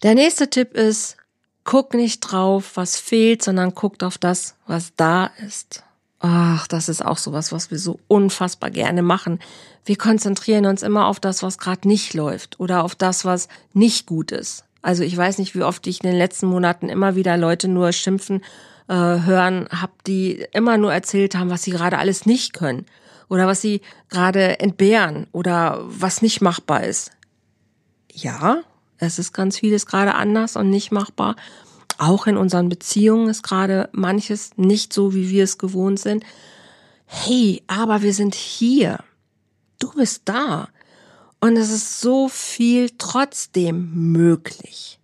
Der 0.02 0.14
nächste 0.14 0.50
Tipp 0.50 0.74
ist, 0.74 1.16
guck 1.64 1.94
nicht 1.94 2.20
drauf, 2.20 2.72
was 2.74 2.96
fehlt, 2.96 3.42
sondern 3.42 3.74
guck 3.74 4.02
auf 4.02 4.18
das, 4.18 4.54
was 4.66 4.92
da 4.96 5.26
ist. 5.46 5.82
Ach, 6.20 6.66
das 6.66 6.88
ist 6.88 7.04
auch 7.04 7.18
sowas, 7.18 7.52
was 7.52 7.70
wir 7.70 7.78
so 7.78 8.00
unfassbar 8.08 8.70
gerne 8.70 9.02
machen. 9.02 9.40
Wir 9.86 9.96
konzentrieren 9.96 10.66
uns 10.66 10.82
immer 10.82 11.06
auf 11.06 11.20
das, 11.20 11.44
was 11.44 11.58
gerade 11.58 11.86
nicht 11.86 12.12
läuft 12.12 12.58
oder 12.58 12.82
auf 12.82 12.96
das, 12.96 13.24
was 13.24 13.48
nicht 13.72 14.06
gut 14.06 14.32
ist. 14.32 14.64
Also 14.82 15.04
ich 15.04 15.16
weiß 15.16 15.38
nicht, 15.38 15.54
wie 15.54 15.62
oft 15.62 15.86
ich 15.86 16.02
in 16.02 16.10
den 16.10 16.18
letzten 16.18 16.46
Monaten 16.46 16.88
immer 16.88 17.14
wieder 17.14 17.36
Leute 17.36 17.68
nur 17.68 17.92
schimpfen 17.92 18.42
äh, 18.88 18.94
hören 18.94 19.68
hab, 19.70 20.02
die 20.04 20.44
immer 20.52 20.76
nur 20.76 20.92
erzählt 20.92 21.36
haben, 21.36 21.50
was 21.50 21.62
sie 21.62 21.70
gerade 21.70 21.98
alles 21.98 22.26
nicht 22.26 22.52
können 22.52 22.84
oder 23.28 23.46
was 23.46 23.60
sie 23.60 23.80
gerade 24.08 24.58
entbehren 24.58 25.28
oder 25.30 25.80
was 25.86 26.20
nicht 26.20 26.40
machbar 26.40 26.84
ist. 26.84 27.12
Ja, 28.12 28.62
es 28.98 29.18
ist 29.18 29.32
ganz 29.32 29.58
vieles 29.58 29.86
gerade 29.86 30.14
anders 30.14 30.56
und 30.56 30.68
nicht 30.68 30.90
machbar. 30.90 31.36
Auch 31.98 32.26
in 32.26 32.36
unseren 32.36 32.68
Beziehungen 32.68 33.28
ist 33.28 33.42
gerade 33.42 33.88
manches 33.92 34.50
nicht 34.56 34.92
so, 34.92 35.14
wie 35.14 35.30
wir 35.30 35.44
es 35.44 35.58
gewohnt 35.58 36.00
sind. 36.00 36.24
Hey, 37.06 37.62
aber 37.68 38.02
wir 38.02 38.12
sind 38.12 38.34
hier. 38.34 38.98
Du 39.78 39.92
bist 39.92 40.22
da. 40.24 40.68
Und 41.40 41.56
es 41.56 41.70
ist 41.70 42.00
so 42.00 42.28
viel 42.28 42.90
trotzdem 42.98 44.12
möglich. 44.12 44.98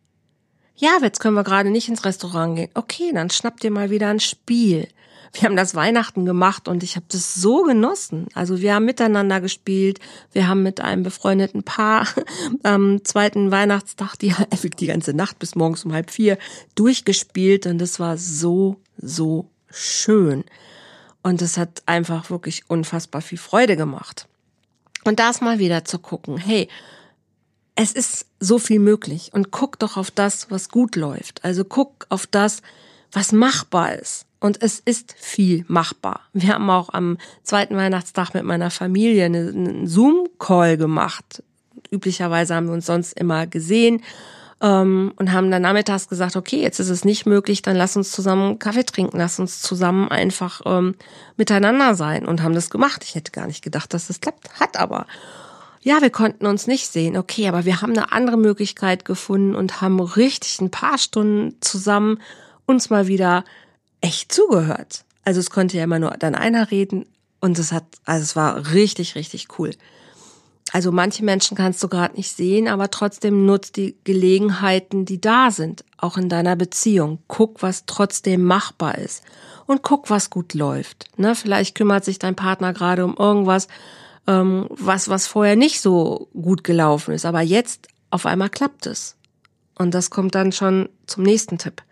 Ja, 0.77 0.99
jetzt 1.01 1.21
können 1.21 1.37
wir 1.37 1.45
gerade 1.45 1.71
nicht 1.71 1.89
ins 1.89 2.05
Restaurant 2.05 2.57
gehen. 2.57 2.71
Okay, 2.75 3.13
dann 3.15 3.31
schnapp 3.31 3.61
dir 3.61 3.71
mal 3.71 3.91
wieder 3.91 4.09
ein 4.09 4.21
Spiel. 4.21 4.89
wir 5.33 5.43
haben 5.45 5.57
das 5.57 5.75
Weihnachten 5.75 6.25
gemacht 6.25 6.69
und 6.69 6.83
ich 6.83 6.97
habe 6.97 7.07
das 7.09 7.35
so 7.35 7.63
genossen. 7.63 8.27
Also 8.35 8.61
wir 8.61 8.75
haben 8.75 8.85
miteinander 8.85 9.41
gespielt, 9.41 10.01
wir 10.33 10.49
haben 10.49 10.63
mit 10.63 10.81
einem 10.81 11.03
befreundeten 11.03 11.63
Paar 11.63 12.09
am 12.63 13.05
zweiten 13.05 13.51
Weihnachtstag 13.51 14.17
die, 14.17 14.35
die 14.79 14.87
ganze 14.87 15.15
Nacht 15.15 15.39
bis 15.39 15.55
morgens 15.55 15.85
um 15.85 15.93
halb 15.93 16.11
vier 16.11 16.39
durchgespielt 16.75 17.67
und 17.67 17.79
das 17.79 18.01
war 18.01 18.19
so, 18.19 18.81
so 18.97 19.49
schön. 19.71 20.45
Und 21.23 21.41
es 21.41 21.57
hat 21.57 21.83
einfach 21.87 22.31
wirklich 22.31 22.65
unfassbar 22.69 23.23
viel 23.23 23.39
Freude 23.39 23.77
gemacht. 23.77 24.27
Und 25.05 25.19
das 25.19 25.41
mal 25.41 25.59
wieder 25.59 25.85
zu 25.85 25.99
gucken, 25.99 26.37
hey, 26.37 26.69
es 27.75 27.93
ist 27.93 28.27
so 28.39 28.59
viel 28.59 28.79
möglich 28.79 29.31
und 29.33 29.51
guck 29.51 29.79
doch 29.79 29.97
auf 29.97 30.11
das, 30.11 30.51
was 30.51 30.69
gut 30.69 30.97
läuft. 30.97 31.45
Also 31.45 31.65
guck 31.65 32.07
auf 32.11 32.27
das, 32.27 32.63
was 33.11 33.33
machbar 33.33 33.95
ist. 33.95 34.27
Und 34.41 34.61
es 34.63 34.81
ist 34.81 35.15
viel 35.19 35.65
machbar. 35.69 36.21
Wir 36.33 36.55
haben 36.55 36.69
auch 36.69 36.91
am 36.93 37.17
zweiten 37.43 37.77
Weihnachtstag 37.77 38.35
mit 38.35 38.45
meiner 38.45 38.71
Familie 38.71 39.25
einen 39.25 39.87
Zoom-Call 39.87 40.77
gemacht. 40.77 41.43
Üblicherweise 41.91 42.55
haben 42.55 42.67
wir 42.67 42.75
uns 42.75 42.87
sonst 42.87 43.13
immer 43.13 43.47
gesehen 43.47 44.03
ähm, 44.63 45.13
und 45.17 45.33
haben 45.33 45.51
dann 45.51 45.63
nachmittags 45.63 46.09
gesagt, 46.09 46.37
okay, 46.37 46.63
jetzt 46.63 46.79
ist 46.79 46.89
es 46.89 47.05
nicht 47.05 47.27
möglich, 47.27 47.63
dann 47.63 47.77
lass 47.77 47.97
uns 47.97 48.13
zusammen 48.13 48.61
Kaffee 48.61 48.87
trinken, 48.87 49.19
lass 49.19 49.41
uns 49.41 49.61
zusammen 49.61 50.09
einfach 50.09 50.63
ähm, 50.65 50.95
miteinander 51.37 51.97
sein 51.97 52.25
und 52.27 52.43
haben 52.43 52.55
das 52.55 52.71
gemacht. 52.71 53.03
Ich 53.05 53.17
hätte 53.17 53.33
gar 53.33 53.49
nicht 53.49 53.63
gedacht, 53.63 53.93
dass 53.93 54.07
das 54.07 54.21
klappt, 54.21 54.61
hat 54.61 54.79
aber. 54.79 55.07
Ja, 55.81 56.01
wir 56.01 56.11
konnten 56.11 56.47
uns 56.47 56.69
nicht 56.69 56.87
sehen, 56.87 57.17
okay, 57.17 57.49
aber 57.49 57.65
wir 57.65 57.83
haben 57.83 57.91
eine 57.91 58.13
andere 58.13 58.37
Möglichkeit 58.37 59.05
gefunden 59.05 59.57
und 59.57 59.81
haben 59.81 59.99
richtig 59.99 60.61
ein 60.61 60.71
paar 60.71 60.97
Stunden 60.97 61.57
zusammen 61.61 62.21
uns 62.65 62.89
mal 62.89 63.09
wieder 63.09 63.45
echt 64.01 64.33
zugehört. 64.33 65.05
Also 65.25 65.41
es 65.41 65.51
konnte 65.51 65.77
ja 65.77 65.85
immer 65.85 65.99
nur 65.99 66.13
dann 66.13 66.37
einer 66.37 66.71
reden 66.71 67.07
und 67.41 67.59
es 67.59 67.73
hat, 67.73 67.85
also 68.05 68.23
es 68.23 68.37
war 68.37 68.73
richtig, 68.73 69.17
richtig 69.17 69.59
cool. 69.59 69.73
Also 70.71 70.93
manche 70.93 71.25
Menschen 71.25 71.57
kannst 71.57 71.83
du 71.83 71.89
gerade 71.89 72.17
nicht 72.17 72.35
sehen, 72.35 72.69
aber 72.69 72.91
trotzdem 72.91 73.45
nutzt 73.45 73.77
die 73.77 73.97
Gelegenheiten, 74.05 75.05
die 75.05 75.21
da 75.21 75.51
sind, 75.51 75.85
auch 75.99 76.17
in 76.17 76.29
deiner 76.29 76.57
Beziehung. 76.57 77.19
Guck, 77.29 77.63
was 77.63 77.85
trotzdem 77.87 78.43
machbar 78.43 78.97
ist 78.99 79.23
und 79.67 79.83
guck, 79.83 80.09
was 80.09 80.31
gut 80.31 80.55
läuft. 80.55 81.07
Ne? 81.19 81.35
Vielleicht 81.35 81.75
kümmert 81.75 82.05
sich 82.05 82.19
dein 82.19 82.37
Partner 82.37 82.73
gerade 82.73 83.05
um 83.05 83.17
irgendwas, 83.19 83.69
ähm, 84.27 84.67
was 84.71 85.09
was 85.09 85.27
vorher 85.27 85.57
nicht 85.57 85.81
so 85.81 86.29
gut 86.33 86.65
gelaufen 86.65 87.13
ist, 87.13 87.27
aber 87.27 87.41
jetzt 87.41 87.89
auf 88.11 88.25
einmal 88.25 88.51
klappt 88.51 88.87
es. 88.87 89.17
Und 89.75 89.95
das 89.95 90.11
kommt 90.11 90.35
dann 90.35 90.53
schon 90.53 90.89
zum 91.07 91.23
nächsten 91.25 91.59
Tipp. 91.59 91.83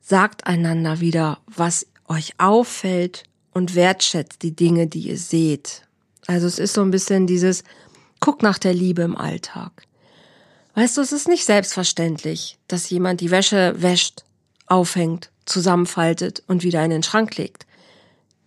Sagt 0.00 0.46
einander 0.46 1.00
wieder, 1.00 1.38
was 1.46 1.86
euch 2.08 2.34
auffällt 2.38 3.24
und 3.52 3.74
wertschätzt 3.74 4.42
die 4.42 4.54
Dinge, 4.54 4.86
die 4.86 5.08
ihr 5.08 5.18
seht. 5.18 5.85
Also 6.26 6.46
es 6.46 6.58
ist 6.58 6.74
so 6.74 6.82
ein 6.82 6.90
bisschen 6.90 7.26
dieses, 7.26 7.62
guck 8.20 8.42
nach 8.42 8.58
der 8.58 8.74
Liebe 8.74 9.02
im 9.02 9.16
Alltag. 9.16 9.86
Weißt 10.74 10.96
du, 10.96 11.00
es 11.00 11.12
ist 11.12 11.28
nicht 11.28 11.44
selbstverständlich, 11.44 12.58
dass 12.68 12.90
jemand 12.90 13.20
die 13.20 13.30
Wäsche 13.30 13.74
wäscht, 13.78 14.24
aufhängt, 14.66 15.30
zusammenfaltet 15.46 16.42
und 16.48 16.62
wieder 16.62 16.84
in 16.84 16.90
den 16.90 17.02
Schrank 17.02 17.36
legt. 17.36 17.66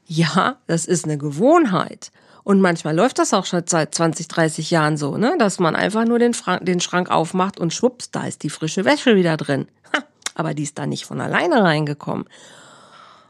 Ja, 0.05 0.57
das 0.67 0.86
ist 0.86 1.05
eine 1.05 1.17
Gewohnheit. 1.17 2.12
Und 2.43 2.62
manchmal 2.62 2.95
läuft 2.95 3.19
das 3.19 3.33
auch 3.33 3.45
schon 3.45 3.63
seit 3.67 3.93
20, 3.93 4.27
30 4.27 4.71
Jahren 4.71 4.98
so, 4.98 5.17
ne? 5.17 5.36
dass 5.38 5.59
man 5.59 5.75
einfach 5.75 6.05
nur 6.05 6.19
den, 6.19 6.33
Frank, 6.33 6.65
den 6.65 6.79
Schrank 6.79 7.09
aufmacht 7.09 7.59
und 7.59 7.74
schwupps, 7.74 8.12
da 8.12 8.25
ist 8.25 8.43
die 8.43 8.50
frische 8.50 8.86
Wäsche 8.86 9.15
wieder 9.15 9.38
drin. 9.38 9.67
Ha, 9.95 10.03
aber 10.36 10.53
die 10.53 10.63
ist 10.63 10.77
da 10.77 10.86
nicht 10.86 11.05
von 11.05 11.21
alleine 11.21 11.63
reingekommen. 11.63 12.25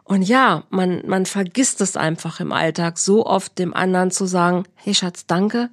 Und 0.10 0.24
ja, 0.24 0.63
man, 0.72 1.04
man 1.06 1.28
vergisst 1.28 1.82
es 1.82 1.96
einfach 1.96 2.39
im 2.39 2.51
Alltag 2.51 2.98
so 2.98 3.28
oft 3.28 3.60
dem 3.60 3.75
anderen 3.75 4.10
zu 4.10 4.25
sagen, 4.25 4.63
hey 4.74 4.96
Schatz, 4.96 5.28
danke, 5.28 5.70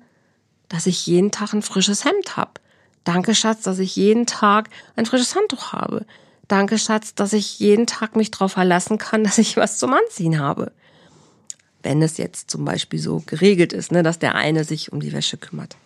dass 0.68 0.84
ich 0.84 1.06
jeden 1.06 1.30
Tag 1.30 1.54
ein 1.54 1.62
frisches 1.62 2.04
Hemd 2.04 2.36
hab. 2.36 2.60
Danke, 3.02 3.34
Schatz, 3.34 3.62
dass 3.62 3.78
ich 3.78 3.96
jeden 3.96 4.26
Tag 4.26 4.68
ein 4.94 5.06
frisches 5.06 5.34
Handtuch 5.34 5.72
habe. 5.72 6.04
Danke, 6.48 6.76
Schatz, 6.76 7.14
dass 7.14 7.32
ich 7.32 7.58
jeden 7.60 7.86
Tag 7.86 8.14
mich 8.14 8.30
darauf 8.30 8.52
verlassen 8.52 8.98
kann, 8.98 9.24
dass 9.24 9.38
ich 9.38 9.56
was 9.56 9.78
zum 9.78 9.94
Anziehen 9.94 10.38
habe. 10.38 10.70
Wenn 11.82 12.02
es 12.02 12.18
jetzt 12.18 12.50
zum 12.50 12.66
Beispiel 12.66 12.98
so 12.98 13.22
geregelt 13.24 13.72
ist, 13.72 13.90
ne, 13.90 14.02
dass 14.02 14.18
der 14.18 14.34
eine 14.34 14.64
sich 14.64 14.92
um 14.92 15.00
die 15.00 15.14
Wäsche 15.14 15.38
kümmert. 15.38 15.76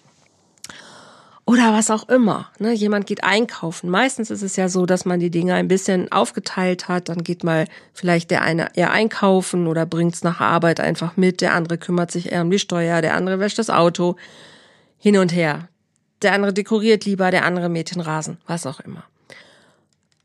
Oder 1.50 1.72
was 1.72 1.90
auch 1.90 2.08
immer. 2.08 2.48
Ne? 2.60 2.72
Jemand 2.72 3.08
geht 3.08 3.24
einkaufen. 3.24 3.90
Meistens 3.90 4.30
ist 4.30 4.42
es 4.42 4.54
ja 4.54 4.68
so, 4.68 4.86
dass 4.86 5.04
man 5.04 5.18
die 5.18 5.32
Dinge 5.32 5.54
ein 5.54 5.66
bisschen 5.66 6.12
aufgeteilt 6.12 6.86
hat. 6.86 7.08
Dann 7.08 7.24
geht 7.24 7.42
mal 7.42 7.66
vielleicht 7.92 8.30
der 8.30 8.42
eine 8.42 8.68
eher 8.76 8.92
einkaufen 8.92 9.66
oder 9.66 9.84
bringt 9.84 10.14
es 10.14 10.22
nach 10.22 10.40
Arbeit 10.40 10.78
einfach 10.78 11.16
mit. 11.16 11.40
Der 11.40 11.54
andere 11.54 11.76
kümmert 11.76 12.12
sich 12.12 12.30
eher 12.30 12.42
um 12.42 12.52
die 12.52 12.60
Steuer. 12.60 13.02
Der 13.02 13.14
andere 13.16 13.40
wäscht 13.40 13.58
das 13.58 13.68
Auto. 13.68 14.14
Hin 14.96 15.18
und 15.18 15.34
her. 15.34 15.66
Der 16.22 16.34
andere 16.34 16.52
dekoriert 16.52 17.04
lieber, 17.04 17.32
der 17.32 17.44
andere 17.44 17.68
mäht 17.68 17.92
den 17.92 18.00
Rasen. 18.00 18.38
Was 18.46 18.64
auch 18.64 18.78
immer. 18.78 19.02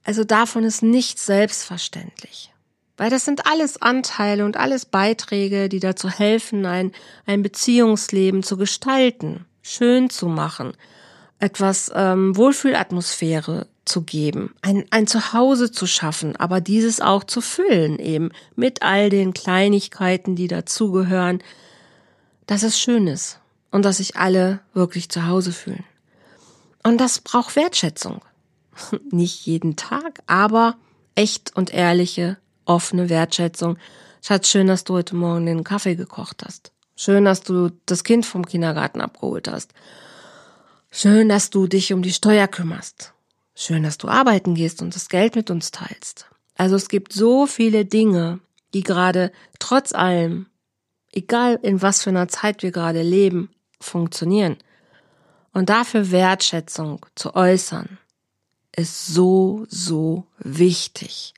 Also 0.04 0.26
davon 0.26 0.64
ist 0.64 0.84
nichts 0.84 1.26
selbstverständlich. 1.26 2.54
Weil 2.98 3.10
das 3.10 3.26
sind 3.26 3.48
alles 3.48 3.82
Anteile 3.82 4.46
und 4.46 4.58
alles 4.58 4.86
Beiträge, 4.86 5.70
die 5.70 5.80
dazu 5.80 6.08
helfen, 6.08 6.68
ein, 6.68 6.92
ein 7.26 7.42
Beziehungsleben 7.42 8.44
zu 8.44 8.58
gestalten, 8.58 9.46
schön 9.64 10.12
zu 10.12 10.28
machen 10.28 10.74
etwas 11.40 11.92
ähm, 11.94 12.36
Wohlfühlatmosphäre 12.36 13.68
zu 13.86 14.02
geben, 14.02 14.56
ein, 14.62 14.86
ein 14.90 15.06
Zuhause 15.06 15.72
zu 15.72 15.86
schaffen, 15.86 16.36
aber 16.36 16.60
dieses 16.60 17.02
auch 17.02 17.24
zu 17.24 17.42
füllen 17.42 18.00
eben 18.00 18.32
mit 18.56 18.82
all 18.82 19.10
den 19.10 19.34
Kleinigkeiten, 19.34 20.36
die 20.36 20.48
dazugehören, 20.48 21.44
dass 22.48 22.64
es 22.64 22.80
schön 22.80 23.08
ist 23.08 23.40
und 23.72 23.86
dass 23.86 23.98
sich 23.98 24.16
alle 24.16 24.60
wirklich 24.74 25.10
zu 25.10 25.28
Hause 25.28 25.52
fühlen. 25.52 25.84
Und 26.84 27.00
das 27.00 27.20
braucht 27.20 27.56
Wertschätzung. 27.56 28.22
Nicht 29.12 29.46
jeden 29.46 29.76
Tag, 29.76 30.22
aber 30.28 30.78
echt 31.16 31.56
und 31.56 31.74
ehrliche, 31.74 32.38
offene 32.66 33.10
Wertschätzung. 33.10 33.78
Schatz, 34.22 34.50
schön, 34.50 34.68
dass 34.68 34.84
du 34.84 34.96
heute 34.96 35.16
Morgen 35.16 35.46
den 35.46 35.64
Kaffee 35.64 35.96
gekocht 35.96 36.44
hast. 36.46 36.72
Schön, 36.96 37.26
dass 37.26 37.42
du 37.42 37.72
das 37.86 38.04
Kind 38.04 38.26
vom 38.26 38.46
Kindergarten 38.46 39.02
abgeholt 39.02 39.48
hast. 39.48 39.74
Schön, 40.98 41.28
dass 41.28 41.50
du 41.50 41.68
dich 41.68 41.92
um 41.92 42.04
die 42.04 42.14
Steuer 42.14 42.48
kümmerst. 42.48 43.12
Schön, 43.54 43.84
dass 43.84 43.98
du 43.98 44.08
arbeiten 44.08 44.56
gehst 44.56 44.82
und 44.82 44.96
das 44.96 45.10
Geld 45.10 45.36
mit 45.36 45.52
uns 45.52 45.72
teilst. 45.72 46.30
Also 46.56 46.78
es 46.78 46.88
gibt 46.88 47.12
so 47.12 47.48
viele 47.48 47.84
Dinge, 47.84 48.40
die 48.74 48.82
gerade 48.82 49.34
trotz 49.60 49.92
allem, 49.92 50.46
egal 51.12 51.60
in 51.62 51.82
was 51.82 52.02
für 52.02 52.12
einer 52.12 52.30
Zeit 52.30 52.64
wir 52.64 52.72
gerade 52.72 53.02
leben, 53.02 53.50
funktionieren. 53.82 54.56
Und 55.52 55.68
dafür 55.68 56.12
Wertschätzung 56.12 57.06
zu 57.16 57.36
äußern, 57.36 57.98
ist 58.74 59.08
so, 59.08 59.66
so 59.68 60.26
wichtig. 60.40 61.34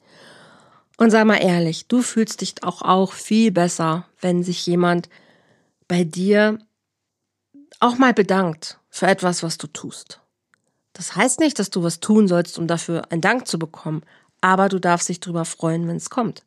Und 0.98 1.10
sei 1.10 1.24
mal 1.24 1.42
ehrlich, 1.44 1.88
du 1.88 2.04
fühlst 2.04 2.42
dich 2.42 2.64
auch, 2.64 2.84
auch 2.84 3.12
viel 3.12 3.52
besser, 3.52 4.06
wenn 4.22 4.44
sich 4.44 4.68
jemand 4.68 5.10
bei 5.88 6.04
dir 6.04 6.60
auch 7.80 7.98
mal 7.98 8.14
bedankt 8.14 8.77
für 8.90 9.08
etwas, 9.08 9.44
was 9.44 9.58
du 9.58 9.68
tust. 9.68 10.22
Das 10.94 11.16
heißt 11.16 11.40
nicht, 11.40 11.60
dass 11.60 11.70
du 11.70 11.84
was 11.84 12.00
tun 12.00 12.28
sollst, 12.28 12.58
um 12.58 12.68
dafür 12.68 13.12
einen 13.12 13.22
Dank 13.22 13.48
zu 13.48 13.60
bekommen, 13.60 14.02
aber 14.42 14.70
du 14.70 14.80
darfst 14.80 15.10
dich 15.10 15.20
darüber 15.20 15.46
freuen, 15.46 15.88
wenn 15.88 15.98
es 15.98 16.10
kommt. 16.10 16.44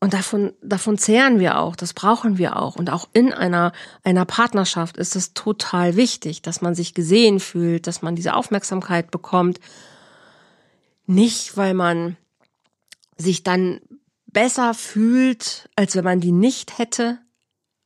Und 0.00 0.12
davon, 0.12 0.52
davon 0.62 0.96
zehren 0.96 1.40
wir 1.40 1.58
auch, 1.58 1.74
das 1.74 1.92
brauchen 1.92 2.38
wir 2.38 2.56
auch. 2.56 2.76
Und 2.76 2.90
auch 2.90 3.08
in 3.12 3.32
einer, 3.32 3.72
einer 4.04 4.24
Partnerschaft 4.24 4.96
ist 4.96 5.16
es 5.16 5.34
total 5.34 5.96
wichtig, 5.96 6.40
dass 6.42 6.60
man 6.60 6.74
sich 6.74 6.94
gesehen 6.94 7.40
fühlt, 7.40 7.86
dass 7.86 8.00
man 8.02 8.14
diese 8.14 8.34
Aufmerksamkeit 8.34 9.10
bekommt. 9.10 9.58
Nicht, 11.06 11.56
weil 11.56 11.74
man 11.74 12.16
sich 13.16 13.42
dann 13.42 13.80
besser 14.26 14.74
fühlt, 14.74 15.68
als 15.74 15.96
wenn 15.96 16.04
man 16.04 16.20
die 16.20 16.32
nicht 16.32 16.78
hätte, 16.78 17.18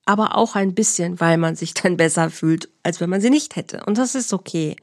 aber 0.05 0.37
auch 0.37 0.57
ein 0.57 0.75
bisschen, 0.75 1.21
weil 1.21 1.39
man 1.39 1.55
sich 1.55 1.75
dann 1.75 1.97
besser 1.97 2.31
fühlt, 2.31 2.69
als 2.83 3.01
wenn 3.01 3.11
man 3.11 3.21
sie 3.21 3.31
nicht 3.31 3.57
hätte. 3.57 3.83
Und 3.87 3.99
das 3.99 4.15
ist 4.15 4.33
okay. 4.33 4.77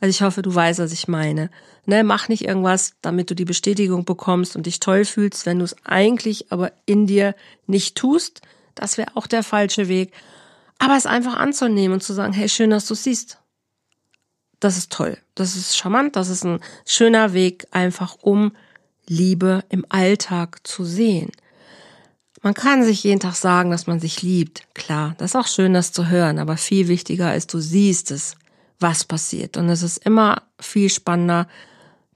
Also 0.00 0.10
ich 0.10 0.22
hoffe, 0.22 0.42
du 0.42 0.54
weißt, 0.54 0.80
was 0.80 0.92
ich 0.92 1.08
meine. 1.08 1.50
Ne, 1.86 2.02
mach 2.02 2.28
nicht 2.28 2.44
irgendwas, 2.44 2.94
damit 3.00 3.30
du 3.30 3.34
die 3.34 3.44
Bestätigung 3.44 4.04
bekommst 4.04 4.56
und 4.56 4.66
dich 4.66 4.80
toll 4.80 5.04
fühlst, 5.04 5.46
wenn 5.46 5.58
du 5.58 5.64
es 5.64 5.76
eigentlich 5.84 6.50
aber 6.50 6.72
in 6.86 7.06
dir 7.06 7.34
nicht 7.66 7.96
tust. 7.96 8.40
Das 8.74 8.98
wäre 8.98 9.16
auch 9.16 9.26
der 9.26 9.42
falsche 9.42 9.88
Weg. 9.88 10.12
Aber 10.78 10.96
es 10.96 11.06
einfach 11.06 11.36
anzunehmen 11.36 11.94
und 11.94 12.02
zu 12.02 12.12
sagen, 12.12 12.32
hey, 12.32 12.48
schön, 12.48 12.70
dass 12.70 12.86
du 12.86 12.94
siehst. 12.94 13.38
Das 14.58 14.76
ist 14.76 14.90
toll. 14.90 15.18
Das 15.34 15.56
ist 15.56 15.76
charmant. 15.76 16.16
Das 16.16 16.28
ist 16.28 16.44
ein 16.44 16.60
schöner 16.84 17.32
Weg, 17.32 17.66
einfach 17.70 18.16
um 18.20 18.52
Liebe 19.06 19.62
im 19.68 19.84
Alltag 19.88 20.66
zu 20.66 20.84
sehen. 20.84 21.30
Man 22.44 22.52
kann 22.52 22.84
sich 22.84 23.02
jeden 23.02 23.20
Tag 23.20 23.36
sagen, 23.36 23.70
dass 23.70 23.86
man 23.86 24.00
sich 24.00 24.20
liebt. 24.20 24.64
Klar, 24.74 25.14
das 25.16 25.30
ist 25.30 25.36
auch 25.36 25.46
schön, 25.46 25.72
das 25.72 25.92
zu 25.92 26.08
hören, 26.08 26.38
aber 26.38 26.58
viel 26.58 26.88
wichtiger 26.88 27.34
ist, 27.34 27.54
du 27.54 27.58
siehst 27.58 28.10
es, 28.10 28.36
was 28.78 29.02
passiert. 29.02 29.56
Und 29.56 29.70
es 29.70 29.82
ist 29.82 29.96
immer 30.04 30.42
viel 30.60 30.90
spannender, 30.90 31.48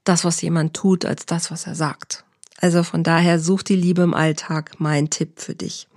das, 0.03 0.23
was 0.25 0.39
jemand 0.43 0.75
tut, 0.75 1.03
als 1.03 1.25
das, 1.25 1.49
was 1.49 1.65
er 1.65 1.73
sagt. 1.73 2.25
Also 2.57 2.83
von 2.83 3.03
daher 3.03 3.39
such 3.39 3.63
die 3.63 3.75
Liebe 3.75 4.03
im 4.03 4.13
Alltag, 4.13 4.73
mein 4.77 5.09
Tipp 5.09 5.39
für 5.39 5.55
dich. 5.55 5.87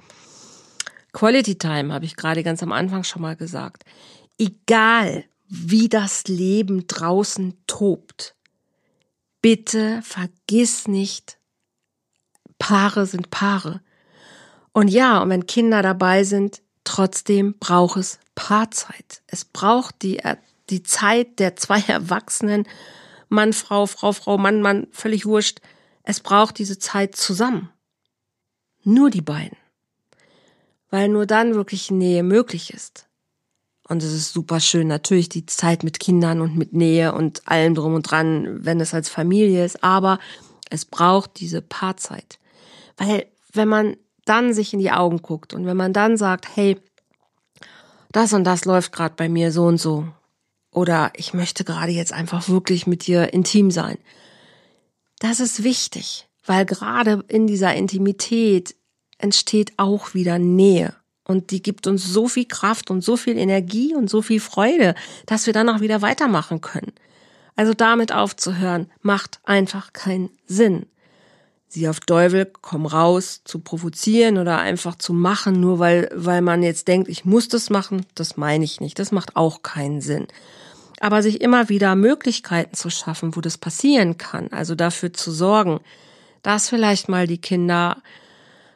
Quality 1.12 1.59
Time 1.59 1.93
habe 1.93 2.07
ich 2.07 2.17
gerade 2.17 2.43
ganz 2.43 2.62
am 2.62 2.73
Anfang 2.73 3.05
schon 3.05 3.21
mal 3.21 3.37
gesagt. 3.37 3.85
Egal, 4.39 5.25
wie 5.47 5.91
das 5.91 6.27
Leben 6.27 6.87
draußen 6.87 7.53
tobt, 7.67 8.35
bitte 9.43 10.01
vergiss 10.03 10.89
nicht, 10.89 11.39
Paare 12.59 13.05
sind 13.05 13.29
Paare. 13.29 13.83
Und 14.73 14.88
ja, 14.88 15.23
und 15.23 15.31
wenn 15.31 15.47
Kinder 15.47 15.83
dabei 15.83 16.25
sind, 16.25 16.62
trotzdem 16.85 17.55
braucht 17.59 17.99
es 17.99 18.19
Paarzeit. 18.35 19.23
Es 19.26 19.45
braucht 19.45 20.02
die, 20.02 20.19
äh, 20.21 20.37
die 20.71 20.83
Zeit 20.83 21.38
der 21.38 21.57
zwei 21.57 21.81
Erwachsenen, 21.87 22.67
Mann, 23.29 23.52
Frau, 23.52 23.87
Frau, 23.87 24.12
Frau, 24.12 24.38
Mann, 24.38 24.61
Mann, 24.61 24.87
völlig 24.91 25.26
wurscht. 25.26 25.61
Es 26.02 26.21
braucht 26.21 26.59
diese 26.59 26.79
Zeit 26.79 27.17
zusammen. 27.17 27.71
Nur 28.85 29.11
die 29.11 29.23
beiden. 29.23 29.57
Weil 30.91 31.09
nur 31.09 31.26
dann 31.26 31.55
wirklich 31.55 31.91
Nähe 31.91 32.23
möglich 32.23 32.75
ist. 32.75 33.07
Und 33.88 34.02
es 34.02 34.12
ist 34.12 34.33
super 34.33 34.61
schön, 34.61 34.87
natürlich 34.87 35.29
die 35.29 35.47
Zeit 35.47 35.83
mit 35.83 35.99
Kindern 35.99 36.41
und 36.41 36.57
mit 36.57 36.73
Nähe 36.73 37.14
und 37.14 37.47
allem 37.49 37.75
drum 37.75 37.95
und 37.95 38.11
dran, 38.11 38.64
wenn 38.64 38.81
es 38.81 38.95
als 38.95 39.09
Familie 39.09 39.64
ist. 39.64 39.83
Aber 39.83 40.19
es 40.71 40.85
braucht 40.85 41.41
diese 41.41 41.62
Paarzeit. 41.62 42.38
Weil 42.97 43.26
wenn 43.52 43.69
man 43.69 43.97
dann 44.25 44.55
sich 44.55 44.73
in 44.73 44.79
die 44.79 44.93
Augen 44.93 45.23
guckt 45.23 45.55
und 45.55 45.67
wenn 45.67 45.76
man 45.76 45.93
dann 45.93 46.17
sagt, 46.17 46.47
hey, 46.55 46.76
das 48.12 48.33
und 48.33 48.45
das 48.45 48.64
läuft 48.64 48.93
gerade 48.93 49.14
bei 49.17 49.29
mir 49.29 49.52
so 49.52 49.64
und 49.64 49.79
so. 49.79 50.07
Oder 50.71 51.12
ich 51.17 51.35
möchte 51.35 51.64
gerade 51.64 51.93
jetzt 51.93 52.12
einfach 52.12 52.49
wirklich 52.49 52.87
mit 52.87 53.07
dir 53.07 53.33
intim 53.33 53.71
sein. 53.71 53.99
Das 55.19 55.41
ist 55.41 55.62
wichtig, 55.62 56.29
weil 56.45 56.64
gerade 56.64 57.25
in 57.29 57.47
dieser 57.47 57.75
Intimität 57.75 58.75
entsteht 59.19 59.73
auch 59.76 60.14
wieder 60.14 60.38
Nähe. 60.38 60.95
Und 61.25 61.50
die 61.50 61.62
gibt 61.62 61.87
uns 61.87 62.05
so 62.05 62.26
viel 62.26 62.47
Kraft 62.47 62.91
und 62.91 63.02
so 63.02 63.17
viel 63.17 63.38
Energie 63.38 63.95
und 63.95 64.11
so 64.11 64.23
viel 64.23 64.41
Freude, 64.41 64.95
dass 65.26 65.47
wir 65.47 65.52
dann 65.52 65.69
auch 65.69 65.81
wieder 65.81 66.02
weitermachen 66.02 66.61
können. 66.61 66.93
Also 67.55 67.75
damit 67.75 68.12
aufzuhören, 68.12 68.91
macht 69.02 69.41
einfach 69.45 69.93
keinen 69.93 70.31
Sinn 70.47 70.87
sie 71.73 71.88
auf 71.88 72.00
Teufel 72.00 72.50
komm 72.61 72.85
raus 72.85 73.41
zu 73.45 73.59
provozieren 73.59 74.37
oder 74.37 74.59
einfach 74.59 74.97
zu 74.97 75.14
machen, 75.14 75.59
nur 75.59 75.79
weil, 75.79 76.11
weil 76.14 76.43
man 76.43 76.62
jetzt 76.62 76.87
denkt, 76.87 77.09
ich 77.09 77.25
muss 77.25 77.49
das 77.49 77.71
machen, 77.71 78.05
das 78.14 78.37
meine 78.37 78.64
ich 78.64 78.81
nicht. 78.81 78.99
Das 78.99 79.11
macht 79.11 79.37
auch 79.37 79.62
keinen 79.62 80.02
Sinn. 80.02 80.26
Aber 81.00 81.23
sich 81.23 81.41
immer 81.41 81.71
wieder 81.71 81.97
Möglichkeiten 81.97 82.75
zu 82.75 82.91
schaffen, 82.91 83.35
wo 83.35 83.41
das 83.41 83.57
passieren 83.57 84.19
kann, 84.19 84.49
also 84.52 84.75
dafür 84.75 85.12
zu 85.14 85.33
sorgen, 85.33 85.81
dass 86.43 86.69
vielleicht 86.69 87.09
mal 87.09 87.26
die 87.26 87.38
Kinder 87.41 88.02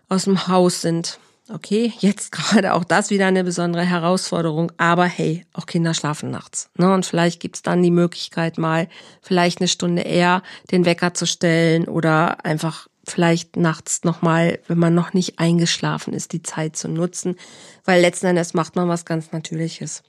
aus 0.09 0.25
dem 0.25 0.49
Haus 0.49 0.81
sind. 0.81 1.19
Okay, 1.49 1.93
jetzt 2.01 2.33
gerade 2.33 2.75
auch 2.75 2.85
das 2.85 3.11
wieder 3.11 3.27
eine 3.27 3.45
besondere 3.45 3.85
Herausforderung, 3.85 4.73
aber 4.79 5.05
hey, 5.05 5.45
auch 5.53 5.67
Kinder 5.67 5.95
schlafen 5.95 6.31
nachts. 6.31 6.71
Ne? 6.77 6.93
Und 6.93 7.07
vielleicht 7.07 7.41
gibt's 7.41 7.63
dann 7.63 7.83
die 7.83 7.91
Möglichkeit 7.91 8.59
mal, 8.59 8.89
vielleicht 9.23 9.61
eine 9.61 9.69
Stunde 9.69 10.03
eher 10.03 10.43
den 10.71 10.85
Wecker 10.85 11.15
zu 11.15 11.27
stellen 11.27 11.87
oder 11.87 12.45
einfach 12.45 12.89
vielleicht 13.09 13.57
nachts 13.57 14.03
nochmal, 14.03 14.59
wenn 14.67 14.79
man 14.79 14.95
noch 14.95 15.13
nicht 15.13 15.39
eingeschlafen 15.39 16.13
ist, 16.13 16.33
die 16.33 16.43
Zeit 16.43 16.77
zu 16.77 16.89
nutzen, 16.89 17.37
weil 17.85 18.01
letzten 18.01 18.27
Endes 18.27 18.53
macht 18.53 18.75
man 18.75 18.89
was 18.89 19.05
ganz 19.05 19.31
Natürliches. 19.31 20.03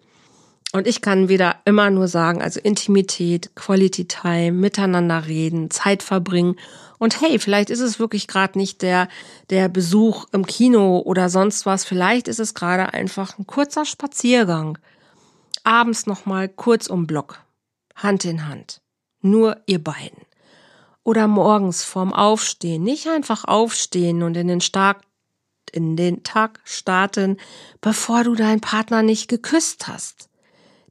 Und 0.74 0.86
ich 0.86 1.02
kann 1.02 1.30
wieder 1.30 1.58
immer 1.66 1.90
nur 1.90 2.08
sagen, 2.08 2.42
also 2.42 2.60
Intimität, 2.60 3.56
Quality 3.56 4.06
Time, 4.06 4.52
miteinander 4.52 5.26
reden, 5.26 5.72
Zeit 5.72 6.04
verbringen. 6.04 6.58
Und 7.00 7.22
hey, 7.22 7.40
vielleicht 7.40 7.70
ist 7.70 7.80
es 7.80 8.00
wirklich 8.00 8.28
gerade 8.28 8.58
nicht 8.58 8.82
der, 8.82 9.08
der 9.50 9.70
Besuch 9.70 10.26
im 10.32 10.46
Kino 10.46 11.00
oder 11.00 11.30
sonst 11.30 11.66
was. 11.66 11.86
Vielleicht 11.86 12.28
ist 12.28 12.40
es 12.40 12.54
gerade 12.54 12.94
einfach 12.94 13.38
ein 13.38 13.46
kurzer 13.46 13.86
Spaziergang. 13.86 14.78
Abends 15.64 16.06
nochmal 16.08 16.50
kurz 16.50 16.88
um 16.88 17.08
Block. 17.08 17.42
Hand 17.96 18.26
in 18.26 18.48
Hand. 18.48 18.82
Nur 19.22 19.58
ihr 19.66 19.84
beiden 19.84 20.28
oder 21.08 21.30
morgens 21.30 21.86
vorm 21.86 22.12
Aufstehen. 22.12 22.84
Nicht 22.84 23.08
einfach 23.08 23.46
aufstehen 23.46 24.24
und 24.24 24.36
in 24.36 24.50
den, 24.50 24.60
Stark, 24.60 25.04
in 25.72 25.96
den 25.96 26.24
Tag 26.24 26.60
starten, 26.66 27.38
bevor 27.80 28.26
du 28.26 28.36
deinen 28.36 28.60
Partner 28.60 29.04
nicht 29.04 29.30
geküsst 29.30 29.88
hast. 29.88 30.28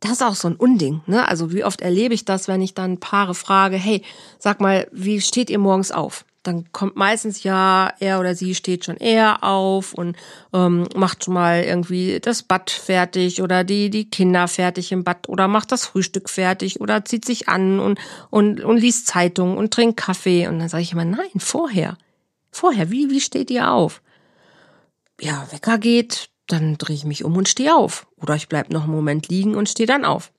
Das 0.00 0.12
ist 0.12 0.22
auch 0.22 0.34
so 0.34 0.48
ein 0.48 0.56
Unding, 0.56 1.00
ne? 1.06 1.26
Also 1.26 1.52
wie 1.52 1.64
oft 1.64 1.80
erlebe 1.80 2.14
ich 2.14 2.24
das, 2.24 2.48
wenn 2.48 2.60
ich 2.60 2.74
dann 2.74 3.00
Paare 3.00 3.34
frage, 3.34 3.76
hey, 3.76 4.02
sag 4.38 4.60
mal, 4.60 4.86
wie 4.92 5.20
steht 5.20 5.48
ihr 5.48 5.58
morgens 5.58 5.90
auf? 5.90 6.24
dann 6.46 6.70
kommt 6.72 6.96
meistens 6.96 7.42
ja, 7.42 7.92
er 7.98 8.20
oder 8.20 8.34
sie 8.34 8.54
steht 8.54 8.84
schon 8.84 8.96
eher 8.96 9.42
auf 9.42 9.94
und 9.94 10.16
ähm, 10.52 10.86
macht 10.94 11.24
schon 11.24 11.34
mal 11.34 11.62
irgendwie 11.62 12.20
das 12.20 12.42
Bad 12.42 12.70
fertig 12.70 13.42
oder 13.42 13.64
die, 13.64 13.90
die 13.90 14.08
Kinder 14.08 14.48
fertig 14.48 14.92
im 14.92 15.04
Bad 15.04 15.28
oder 15.28 15.48
macht 15.48 15.72
das 15.72 15.86
Frühstück 15.86 16.28
fertig 16.28 16.80
oder 16.80 17.04
zieht 17.04 17.24
sich 17.24 17.48
an 17.48 17.80
und, 17.80 17.98
und, 18.30 18.60
und 18.60 18.78
liest 18.78 19.06
Zeitung 19.06 19.56
und 19.56 19.72
trinkt 19.72 19.96
Kaffee. 19.96 20.46
Und 20.46 20.58
dann 20.58 20.68
sage 20.68 20.82
ich 20.82 20.92
immer, 20.92 21.04
nein, 21.04 21.38
vorher. 21.38 21.96
Vorher, 22.50 22.90
wie, 22.90 23.10
wie 23.10 23.20
steht 23.20 23.50
ihr 23.50 23.70
auf? 23.70 24.00
Ja, 25.20 25.46
Wecker 25.50 25.78
geht, 25.78 26.28
dann 26.46 26.78
drehe 26.78 26.96
ich 26.96 27.04
mich 27.04 27.24
um 27.24 27.36
und 27.36 27.48
stehe 27.48 27.74
auf. 27.74 28.06
Oder 28.16 28.34
ich 28.34 28.48
bleib 28.48 28.70
noch 28.70 28.84
einen 28.84 28.92
Moment 28.92 29.28
liegen 29.28 29.54
und 29.54 29.68
stehe 29.68 29.86
dann 29.86 30.04
auf. 30.04 30.32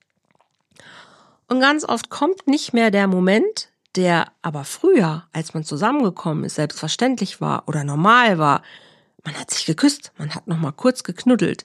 Und 1.48 1.60
ganz 1.60 1.84
oft 1.84 2.10
kommt 2.10 2.46
nicht 2.46 2.72
mehr 2.72 2.90
der 2.90 3.06
Moment, 3.08 3.70
der 3.96 4.26
aber 4.42 4.64
früher, 4.64 5.24
als 5.32 5.54
man 5.54 5.64
zusammengekommen 5.64 6.44
ist, 6.44 6.56
selbstverständlich 6.56 7.40
war 7.40 7.64
oder 7.66 7.84
normal 7.84 8.38
war. 8.38 8.62
Man 9.24 9.34
hat 9.34 9.50
sich 9.50 9.64
geküsst, 9.64 10.12
man 10.18 10.34
hat 10.34 10.46
noch 10.46 10.58
mal 10.58 10.72
kurz 10.72 11.02
geknuddelt. 11.04 11.62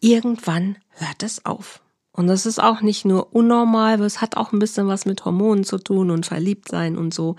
Irgendwann 0.00 0.76
hört 0.90 1.22
es 1.22 1.44
auf. 1.44 1.80
Und 2.12 2.28
das 2.28 2.46
ist 2.46 2.62
auch 2.62 2.80
nicht 2.80 3.04
nur 3.04 3.34
unnormal, 3.34 4.00
es 4.02 4.20
hat 4.20 4.36
auch 4.36 4.52
ein 4.52 4.60
bisschen 4.60 4.86
was 4.86 5.04
mit 5.04 5.24
Hormonen 5.24 5.64
zu 5.64 5.78
tun 5.78 6.12
und 6.12 6.26
verliebt 6.26 6.68
sein 6.68 6.96
und 6.96 7.12
so. 7.12 7.34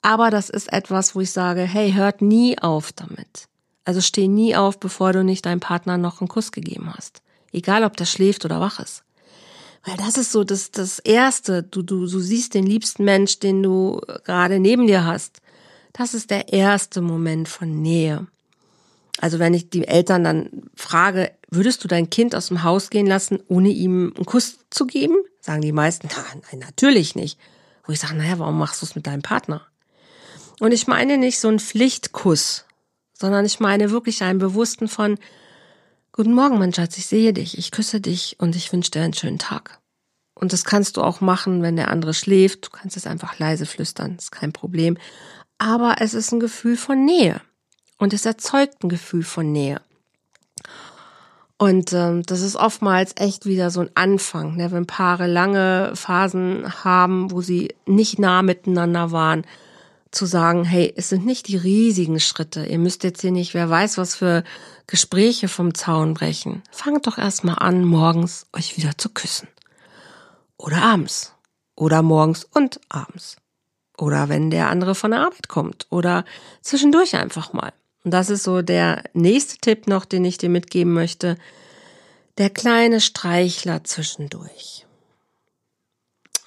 Aber 0.00 0.30
das 0.30 0.48
ist 0.48 0.72
etwas, 0.72 1.14
wo 1.14 1.20
ich 1.20 1.30
sage, 1.30 1.62
hey, 1.62 1.92
hört 1.92 2.22
nie 2.22 2.58
auf 2.58 2.92
damit. 2.92 3.48
Also 3.88 4.02
steh 4.02 4.28
nie 4.28 4.54
auf, 4.54 4.78
bevor 4.78 5.14
du 5.14 5.24
nicht 5.24 5.46
deinem 5.46 5.60
Partner 5.60 5.96
noch 5.96 6.20
einen 6.20 6.28
Kuss 6.28 6.52
gegeben 6.52 6.92
hast. 6.94 7.22
Egal, 7.52 7.84
ob 7.84 7.96
der 7.96 8.04
schläft 8.04 8.44
oder 8.44 8.60
wach 8.60 8.80
ist. 8.80 9.02
Weil 9.82 9.96
das 9.96 10.18
ist 10.18 10.30
so 10.30 10.44
das, 10.44 10.70
das 10.70 10.98
Erste. 10.98 11.62
Du, 11.62 11.80
du, 11.80 12.06
du 12.06 12.20
siehst 12.20 12.52
den 12.52 12.66
liebsten 12.66 13.04
Mensch, 13.04 13.38
den 13.38 13.62
du 13.62 14.02
gerade 14.24 14.58
neben 14.58 14.86
dir 14.86 15.06
hast. 15.06 15.40
Das 15.94 16.12
ist 16.12 16.28
der 16.28 16.52
erste 16.52 17.00
Moment 17.00 17.48
von 17.48 17.80
Nähe. 17.80 18.26
Also 19.22 19.38
wenn 19.38 19.54
ich 19.54 19.70
die 19.70 19.88
Eltern 19.88 20.22
dann 20.22 20.50
frage, 20.74 21.32
würdest 21.48 21.82
du 21.82 21.88
dein 21.88 22.10
Kind 22.10 22.34
aus 22.34 22.48
dem 22.48 22.64
Haus 22.64 22.90
gehen 22.90 23.06
lassen, 23.06 23.38
ohne 23.48 23.70
ihm 23.70 24.12
einen 24.14 24.26
Kuss 24.26 24.58
zu 24.68 24.86
geben? 24.86 25.16
Sagen 25.40 25.62
die 25.62 25.72
meisten, 25.72 26.10
nein, 26.52 26.60
natürlich 26.60 27.14
nicht. 27.14 27.38
Wo 27.86 27.92
ich 27.94 28.00
sage, 28.00 28.16
naja, 28.16 28.38
warum 28.38 28.58
machst 28.58 28.82
du 28.82 28.84
es 28.84 28.94
mit 28.94 29.06
deinem 29.06 29.22
Partner? 29.22 29.66
Und 30.60 30.72
ich 30.72 30.88
meine 30.88 31.16
nicht 31.16 31.40
so 31.40 31.48
einen 31.48 31.58
Pflichtkuss, 31.58 32.66
sondern 33.18 33.44
ich 33.44 33.60
meine 33.60 33.90
wirklich 33.90 34.22
einen 34.22 34.38
bewussten 34.38 34.88
von, 34.88 35.18
Guten 36.18 36.34
Morgen, 36.34 36.58
mein 36.58 36.74
Schatz, 36.74 36.98
ich 36.98 37.06
sehe 37.06 37.32
dich, 37.32 37.58
ich 37.58 37.70
küsse 37.70 38.00
dich 38.00 38.34
und 38.40 38.56
ich 38.56 38.72
wünsche 38.72 38.90
dir 38.90 39.02
einen 39.02 39.14
schönen 39.14 39.38
Tag. 39.38 39.78
Und 40.34 40.52
das 40.52 40.64
kannst 40.64 40.96
du 40.96 41.02
auch 41.02 41.20
machen, 41.20 41.62
wenn 41.62 41.76
der 41.76 41.92
andere 41.92 42.12
schläft. 42.12 42.66
Du 42.66 42.70
kannst 42.70 42.96
es 42.96 43.06
einfach 43.06 43.38
leise 43.38 43.66
flüstern, 43.66 44.16
ist 44.18 44.32
kein 44.32 44.52
Problem. 44.52 44.96
Aber 45.58 45.96
es 46.00 46.14
ist 46.14 46.32
ein 46.32 46.40
Gefühl 46.40 46.76
von 46.76 47.04
Nähe. 47.04 47.40
Und 47.98 48.12
es 48.12 48.26
erzeugt 48.26 48.82
ein 48.82 48.88
Gefühl 48.88 49.22
von 49.22 49.52
Nähe. 49.52 49.80
Und 51.56 51.92
ähm, 51.92 52.24
das 52.24 52.40
ist 52.40 52.56
oftmals 52.56 53.12
echt 53.16 53.46
wieder 53.46 53.70
so 53.70 53.80
ein 53.82 53.90
Anfang, 53.94 54.56
ne? 54.56 54.72
wenn 54.72 54.86
Paare 54.86 55.28
lange 55.28 55.92
Phasen 55.94 56.82
haben, 56.82 57.30
wo 57.30 57.42
sie 57.42 57.76
nicht 57.86 58.18
nah 58.18 58.42
miteinander 58.42 59.12
waren, 59.12 59.44
zu 60.10 60.26
sagen, 60.26 60.64
hey, 60.64 60.92
es 60.96 61.08
sind 61.08 61.26
nicht 61.26 61.48
die 61.48 61.56
riesigen 61.56 62.20
Schritte. 62.20 62.64
Ihr 62.64 62.78
müsst 62.78 63.04
jetzt 63.04 63.20
hier 63.20 63.30
nicht, 63.30 63.54
wer 63.54 63.68
weiß, 63.68 63.98
was 63.98 64.14
für 64.14 64.42
Gespräche 64.86 65.48
vom 65.48 65.74
Zaun 65.74 66.14
brechen. 66.14 66.62
Fangt 66.70 67.06
doch 67.06 67.18
erstmal 67.18 67.56
an, 67.58 67.84
morgens 67.84 68.46
euch 68.52 68.76
wieder 68.76 68.96
zu 68.96 69.10
küssen. 69.10 69.48
Oder 70.56 70.82
abends. 70.82 71.34
Oder 71.76 72.02
morgens 72.02 72.44
und 72.44 72.80
abends. 72.88 73.36
Oder 73.96 74.28
wenn 74.28 74.50
der 74.50 74.70
andere 74.70 74.94
von 74.94 75.10
der 75.10 75.20
Arbeit 75.20 75.48
kommt. 75.48 75.86
Oder 75.90 76.24
zwischendurch 76.62 77.16
einfach 77.16 77.52
mal. 77.52 77.72
Und 78.04 78.12
das 78.12 78.30
ist 78.30 78.44
so 78.44 78.62
der 78.62 79.04
nächste 79.12 79.58
Tipp 79.58 79.86
noch, 79.86 80.04
den 80.04 80.24
ich 80.24 80.38
dir 80.38 80.48
mitgeben 80.48 80.92
möchte. 80.92 81.36
Der 82.38 82.50
kleine 82.50 83.00
Streichler 83.00 83.84
zwischendurch. 83.84 84.86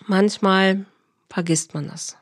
Manchmal 0.07 0.85
vergisst 1.29 1.73
man 1.73 1.87
das. 1.87 2.17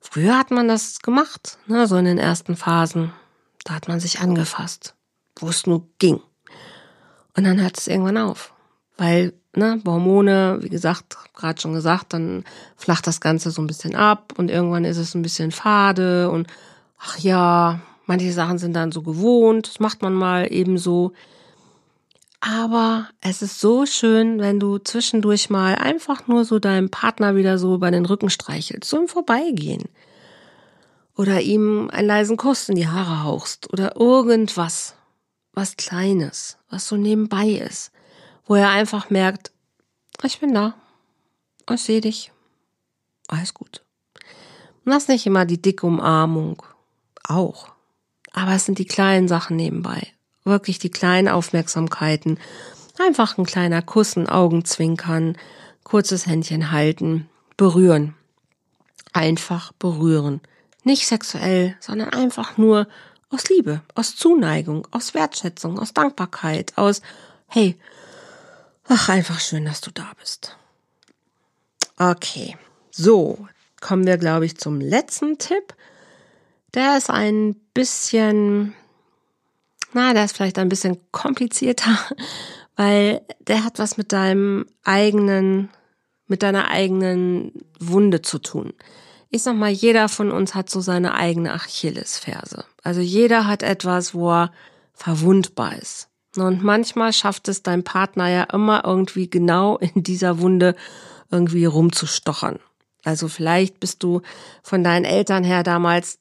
Früher 0.00 0.38
hat 0.38 0.50
man 0.50 0.68
das 0.68 1.00
gemacht, 1.00 1.58
ne, 1.66 1.86
so 1.86 1.96
in 1.96 2.04
den 2.06 2.18
ersten 2.18 2.56
Phasen. 2.56 3.12
Da 3.64 3.74
hat 3.74 3.88
man 3.88 4.00
sich 4.00 4.20
angefasst, 4.20 4.94
wo 5.38 5.48
es 5.48 5.66
nur 5.66 5.86
ging. 5.98 6.20
Und 7.36 7.44
dann 7.44 7.60
hört 7.60 7.78
es 7.78 7.86
irgendwann 7.86 8.16
auf, 8.16 8.52
weil 8.96 9.34
ne, 9.54 9.80
Hormone, 9.86 10.58
wie 10.62 10.68
gesagt, 10.68 11.16
gerade 11.34 11.60
schon 11.60 11.74
gesagt, 11.74 12.12
dann 12.12 12.44
flacht 12.76 13.06
das 13.06 13.20
Ganze 13.20 13.50
so 13.50 13.62
ein 13.62 13.66
bisschen 13.66 13.94
ab 13.94 14.34
und 14.36 14.50
irgendwann 14.50 14.84
ist 14.84 14.96
es 14.96 15.14
ein 15.14 15.22
bisschen 15.22 15.52
fade 15.52 16.30
und 16.30 16.48
ach 16.98 17.18
ja, 17.18 17.80
manche 18.06 18.32
Sachen 18.32 18.58
sind 18.58 18.74
dann 18.74 18.92
so 18.92 19.02
gewohnt, 19.02 19.68
das 19.68 19.80
macht 19.80 20.02
man 20.02 20.12
mal 20.12 20.46
ebenso. 20.50 21.12
Aber 22.40 23.08
es 23.20 23.42
ist 23.42 23.60
so 23.60 23.84
schön, 23.84 24.40
wenn 24.40 24.58
du 24.58 24.78
zwischendurch 24.78 25.50
mal 25.50 25.74
einfach 25.74 26.26
nur 26.26 26.46
so 26.46 26.58
deinem 26.58 26.90
Partner 26.90 27.36
wieder 27.36 27.58
so 27.58 27.74
über 27.74 27.90
den 27.90 28.06
Rücken 28.06 28.30
streichelst, 28.30 28.88
so 28.88 28.98
im 28.98 29.08
Vorbeigehen. 29.08 29.84
Oder 31.16 31.42
ihm 31.42 31.90
einen 31.90 32.08
leisen 32.08 32.38
Kuss 32.38 32.70
in 32.70 32.76
die 32.76 32.88
Haare 32.88 33.24
hauchst 33.24 33.70
oder 33.72 33.96
irgendwas, 33.96 34.94
was 35.52 35.76
Kleines, 35.76 36.56
was 36.70 36.88
so 36.88 36.96
nebenbei 36.96 37.48
ist, 37.48 37.92
wo 38.46 38.54
er 38.54 38.70
einfach 38.70 39.10
merkt, 39.10 39.52
ich 40.22 40.40
bin 40.40 40.54
da, 40.54 40.74
ich 41.70 41.82
sehe 41.82 42.00
dich, 42.00 42.32
alles 43.28 43.52
gut. 43.52 43.82
Ist 44.86 45.08
nicht 45.08 45.26
immer 45.26 45.44
die 45.44 45.60
dicke 45.60 45.86
Umarmung, 45.86 46.62
auch. 47.22 47.68
Aber 48.32 48.52
es 48.52 48.64
sind 48.64 48.78
die 48.78 48.86
kleinen 48.86 49.28
Sachen 49.28 49.56
nebenbei 49.56 50.12
wirklich 50.44 50.78
die 50.78 50.90
kleinen 50.90 51.28
Aufmerksamkeiten. 51.28 52.38
Einfach 52.98 53.38
ein 53.38 53.46
kleiner 53.46 53.82
Kuss, 53.82 54.16
ein 54.16 54.28
Augenzwinkern, 54.28 55.36
kurzes 55.84 56.26
Händchen 56.26 56.70
halten, 56.70 57.28
berühren. 57.56 58.14
Einfach 59.12 59.72
berühren. 59.72 60.40
Nicht 60.84 61.06
sexuell, 61.06 61.76
sondern 61.80 62.10
einfach 62.10 62.56
nur 62.56 62.86
aus 63.30 63.48
Liebe, 63.48 63.82
aus 63.94 64.16
Zuneigung, 64.16 64.86
aus 64.90 65.14
Wertschätzung, 65.14 65.78
aus 65.78 65.94
Dankbarkeit, 65.94 66.76
aus, 66.76 67.00
hey, 67.46 67.76
ach, 68.88 69.08
einfach 69.08 69.40
schön, 69.40 69.64
dass 69.64 69.80
du 69.80 69.90
da 69.90 70.10
bist. 70.18 70.56
Okay, 71.96 72.56
so 72.90 73.46
kommen 73.80 74.06
wir, 74.06 74.18
glaube 74.18 74.46
ich, 74.46 74.56
zum 74.58 74.80
letzten 74.80 75.38
Tipp. 75.38 75.74
Der 76.74 76.96
ist 76.96 77.10
ein 77.10 77.54
bisschen 77.74 78.74
na, 79.92 80.14
der 80.14 80.24
ist 80.24 80.36
vielleicht 80.36 80.58
ein 80.58 80.68
bisschen 80.68 80.98
komplizierter, 81.12 81.98
weil 82.76 83.22
der 83.40 83.64
hat 83.64 83.78
was 83.78 83.96
mit 83.96 84.12
deinem 84.12 84.66
eigenen, 84.84 85.70
mit 86.26 86.42
deiner 86.42 86.68
eigenen 86.68 87.52
Wunde 87.78 88.22
zu 88.22 88.38
tun. 88.38 88.72
Ich 89.30 89.42
sag 89.42 89.56
mal, 89.56 89.70
jeder 89.70 90.08
von 90.08 90.32
uns 90.32 90.54
hat 90.54 90.70
so 90.70 90.80
seine 90.80 91.14
eigene 91.14 91.52
Achillesferse. 91.52 92.64
Also 92.82 93.00
jeder 93.00 93.46
hat 93.46 93.62
etwas, 93.62 94.14
wo 94.14 94.30
er 94.30 94.52
verwundbar 94.92 95.76
ist. 95.76 96.08
Und 96.36 96.62
manchmal 96.62 97.12
schafft 97.12 97.48
es 97.48 97.62
dein 97.62 97.84
Partner 97.84 98.28
ja 98.28 98.42
immer 98.44 98.84
irgendwie 98.84 99.28
genau 99.28 99.78
in 99.78 100.02
dieser 100.02 100.40
Wunde 100.40 100.74
irgendwie 101.30 101.64
rumzustochern. 101.64 102.58
Also 103.04 103.28
vielleicht 103.28 103.80
bist 103.80 104.02
du 104.02 104.20
von 104.62 104.84
deinen 104.84 105.04
Eltern 105.04 105.44
her 105.44 105.62
damals 105.62 106.18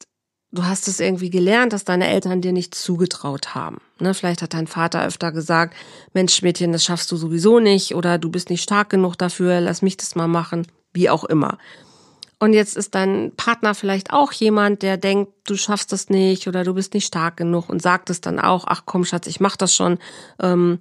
du 0.52 0.66
hast 0.66 0.88
es 0.88 1.00
irgendwie 1.00 1.30
gelernt, 1.30 1.74
dass 1.74 1.86
deine 1.86 2.08
Eltern 2.08 2.42
dir 2.42 2.52
nicht 2.52 2.76
zugetraut 2.76 3.56
haben. 3.56 3.82
Ne, 4.00 4.14
vielleicht 4.14 4.42
hat 4.42 4.54
dein 4.54 4.68
Vater 4.68 5.06
öfter 5.06 5.32
gesagt, 5.32 5.76
Mensch, 6.14 6.42
Mädchen, 6.42 6.72
das 6.72 6.84
schaffst 6.84 7.12
du 7.12 7.18
sowieso 7.18 7.60
nicht 7.60 7.96
oder 7.96 8.18
du 8.18 8.30
bist 8.30 8.50
nicht 8.50 8.64
stark 8.64 8.90
genug 8.90 9.18
dafür, 9.18 9.62
lass 9.62 9.82
mich 9.82 9.98
das 9.98 10.16
mal 10.16 10.28
machen, 10.28 10.68
wie 10.94 11.10
auch 11.10 11.24
immer. 11.24 11.58
Und 12.40 12.54
jetzt 12.54 12.78
ist 12.78 12.96
dein 12.96 13.34
Partner 13.36 13.76
vielleicht 13.76 14.14
auch 14.14 14.32
jemand, 14.32 14.82
der 14.82 14.96
denkt, 14.96 15.34
du 15.46 15.58
schaffst 15.58 15.92
das 15.92 16.10
nicht 16.10 16.48
oder 16.48 16.64
du 16.64 16.74
bist 16.74 16.94
nicht 16.94 17.06
stark 17.06 17.36
genug 17.36 17.68
und 17.68 17.82
sagt 17.82 18.10
es 18.10 18.22
dann 18.22 18.40
auch, 18.40 18.64
ach 18.66 18.84
komm 18.86 19.04
Schatz, 19.04 19.28
ich 19.28 19.42
mach 19.42 19.58
das 19.58 19.76
schon. 19.76 20.00
Ähm, 20.40 20.80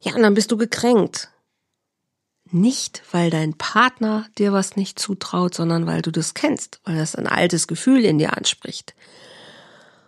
ja, 0.00 0.14
und 0.14 0.22
dann 0.22 0.34
bist 0.34 0.50
du 0.50 0.56
gekränkt. 0.56 1.28
Nicht, 2.50 3.02
weil 3.10 3.30
dein 3.30 3.54
Partner 3.54 4.26
dir 4.38 4.52
was 4.52 4.76
nicht 4.76 4.98
zutraut, 4.98 5.54
sondern 5.54 5.86
weil 5.86 6.02
du 6.02 6.10
das 6.10 6.34
kennst, 6.34 6.80
weil 6.84 6.96
das 6.96 7.16
ein 7.16 7.26
altes 7.26 7.66
Gefühl 7.66 8.04
in 8.04 8.18
dir 8.18 8.36
anspricht. 8.36 8.94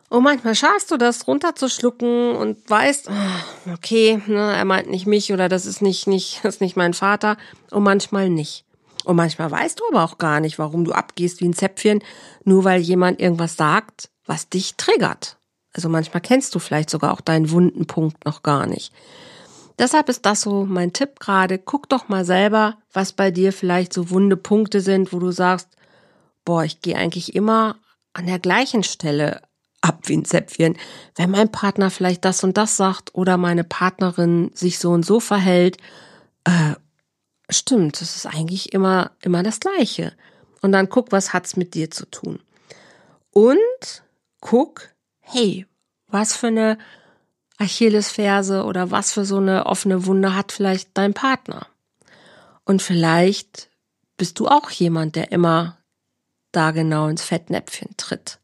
Und 0.09 0.23
manchmal 0.23 0.55
schaffst 0.55 0.91
du 0.91 0.97
das 0.97 1.27
runterzuschlucken 1.27 2.37
und 2.37 2.71
weißt, 2.71 3.09
ah, 3.11 3.73
okay, 3.73 4.23
ne, 4.27 4.55
er 4.55 4.65
meint 4.65 4.89
nicht 4.89 5.07
mich 5.07 5.33
oder 5.33 5.49
das 5.49 5.67
ist 5.67 5.83
nicht, 5.83 6.07
nicht, 6.07 6.41
das 6.43 6.57
ist 6.57 6.61
nicht 6.61 6.77
mein 6.77 6.95
Vater. 6.95 7.37
Und 7.71 7.83
manchmal 7.83 8.31
nicht. 8.31 8.65
Und 9.05 9.17
manchmal 9.17 9.51
weißt 9.51 9.81
du 9.81 9.85
aber 9.91 10.05
auch 10.05 10.19
gar 10.19 10.41
nicht, 10.41 10.59
warum 10.59 10.85
du 10.85 10.93
abgehst 10.93 11.41
wie 11.41 11.49
ein 11.49 11.55
Zäpfchen, 11.55 12.03
nur 12.45 12.65
weil 12.65 12.81
jemand 12.81 13.21
irgendwas 13.21 13.57
sagt, 13.57 14.11
was 14.25 14.49
dich 14.49 14.75
triggert. 14.77 15.37
Also 15.73 15.89
manchmal 15.89 16.21
kennst 16.21 16.55
du 16.55 16.59
vielleicht 16.59 16.91
sogar 16.91 17.13
auch 17.13 17.21
deinen 17.21 17.51
wunden 17.51 17.87
Punkt 17.87 18.25
noch 18.25 18.43
gar 18.43 18.67
nicht. 18.67 18.93
Deshalb 19.79 20.09
ist 20.09 20.25
das 20.25 20.41
so 20.41 20.65
mein 20.65 20.93
Tipp 20.93 21.21
gerade. 21.21 21.59
Guck 21.59 21.89
doch 21.89 22.09
mal 22.09 22.25
selber, 22.25 22.79
was 22.93 23.13
bei 23.13 23.31
dir 23.31 23.53
vielleicht 23.53 23.93
so 23.93 24.11
wunde 24.11 24.37
Punkte 24.37 24.81
sind, 24.81 25.13
wo 25.13 25.19
du 25.19 25.31
sagst, 25.31 25.69
boah, 26.45 26.65
ich 26.65 26.81
gehe 26.81 26.97
eigentlich 26.97 27.35
immer 27.35 27.77
an 28.15 28.27
der 28.27 28.39
gleichen 28.39 28.83
Stelle 28.83 29.43
ab 29.83 30.01
wie 30.05 30.17
ein 30.17 30.25
Zäpfchen. 30.25 30.77
Wenn 31.15 31.31
mein 31.31 31.53
Partner 31.53 31.91
vielleicht 31.91 32.25
das 32.25 32.43
und 32.43 32.57
das 32.57 32.77
sagt 32.77 33.15
oder 33.15 33.37
meine 33.37 33.65
Partnerin 33.65 34.51
sich 34.55 34.79
so 34.79 34.91
und 34.91 35.05
so 35.05 35.21
verhält, 35.21 35.77
äh, 36.45 36.75
stimmt, 37.51 38.01
das 38.01 38.17
ist 38.17 38.27
eigentlich 38.27 38.73
immer, 38.73 39.13
immer 39.21 39.43
das 39.43 39.61
Gleiche. 39.61 40.13
Und 40.63 40.73
dann 40.73 40.89
guck, 40.89 41.13
was 41.13 41.33
hat's 41.33 41.57
mit 41.57 41.75
dir 41.75 41.91
zu 41.91 42.07
tun. 42.07 42.41
Und 43.31 44.03
guck, 44.41 44.89
hey, 45.21 45.67
was 46.09 46.35
für 46.35 46.49
eine 46.49 46.79
Achillesferse 47.59 48.65
oder 48.65 48.91
was 48.91 49.13
für 49.13 49.25
so 49.25 49.39
eine 49.39 49.67
offene 49.67 50.07
Wunde 50.07 50.35
hat 50.35 50.53
vielleicht 50.53 50.91
dein 50.95 51.15
Partner. 51.15 51.67
Und 52.65 52.83
vielleicht 52.83 53.71
bist 54.17 54.39
du 54.39 54.49
auch 54.49 54.71
jemand, 54.71 55.17
der 55.17 55.33
immer 55.33 55.79
da 56.53 56.71
genau 56.71 57.09
ins 57.09 57.23
Fettnäpfchen 57.23 57.97
tritt. 57.97 58.39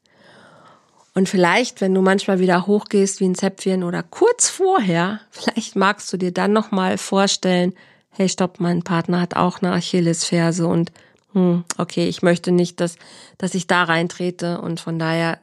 Und 1.15 1.29
vielleicht, 1.29 1.81
wenn 1.81 1.95
du 1.95 2.01
manchmal 2.01 2.39
wieder 2.39 2.67
hochgehst 2.67 3.21
wie 3.21 3.29
ein 3.29 3.35
Zäpfchen 3.35 3.85
oder 3.85 4.03
kurz 4.03 4.49
vorher, 4.49 5.21
vielleicht 5.31 5.77
magst 5.77 6.13
du 6.13 6.17
dir 6.17 6.33
dann 6.33 6.53
nochmal 6.53 6.97
vorstellen, 6.97 7.75
hey, 8.11 8.29
stopp, 8.29 8.61
mein 8.61 8.83
Partner 8.83 9.21
hat 9.21 9.37
auch 9.37 9.61
eine 9.61 9.73
Achillesferse 9.73 10.67
und 10.67 10.93
hm, 11.33 11.65
okay, 11.79 12.09
ich 12.09 12.23
möchte 12.23 12.53
nicht, 12.53 12.81
dass, 12.81 12.97
dass 13.39 13.55
ich 13.55 13.67
da 13.67 13.85
reintrete 13.85 14.61
und 14.61 14.81
von 14.81 14.99
daher 14.99 15.39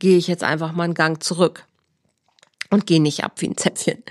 gehe 0.00 0.18
ich 0.18 0.26
jetzt 0.26 0.42
einfach 0.42 0.72
mal 0.72 0.84
einen 0.84 0.94
Gang 0.94 1.22
zurück 1.22 1.67
und 2.70 2.86
geh 2.86 2.98
nicht 2.98 3.24
ab 3.24 3.32
wie 3.38 3.48
ein 3.48 3.56
Zäpfchen. 3.56 4.02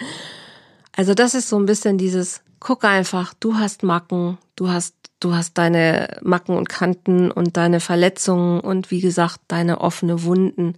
Also 0.96 1.13
das 1.13 1.36
ist 1.36 1.50
so 1.50 1.58
ein 1.58 1.65
bisschen 1.65 1.98
dieses, 1.98 2.41
guck 2.60 2.84
einfach, 2.84 3.34
du 3.39 3.56
hast 3.56 3.84
Macken, 3.84 4.38
du 4.56 4.70
hast, 4.70 4.96
du 5.20 5.36
hast 5.36 5.58
deine 5.58 6.17
Macken 6.22 6.58
und 6.58 6.70
Kanten 6.70 7.32
und 7.32 7.58
deine 7.58 7.80
Verletzungen 7.80 8.60
und 8.60 8.91
wie 8.91 9.02
gesagt, 9.02 9.41
deine 9.48 9.82
offene 9.82 10.24
Wunden. 10.24 10.76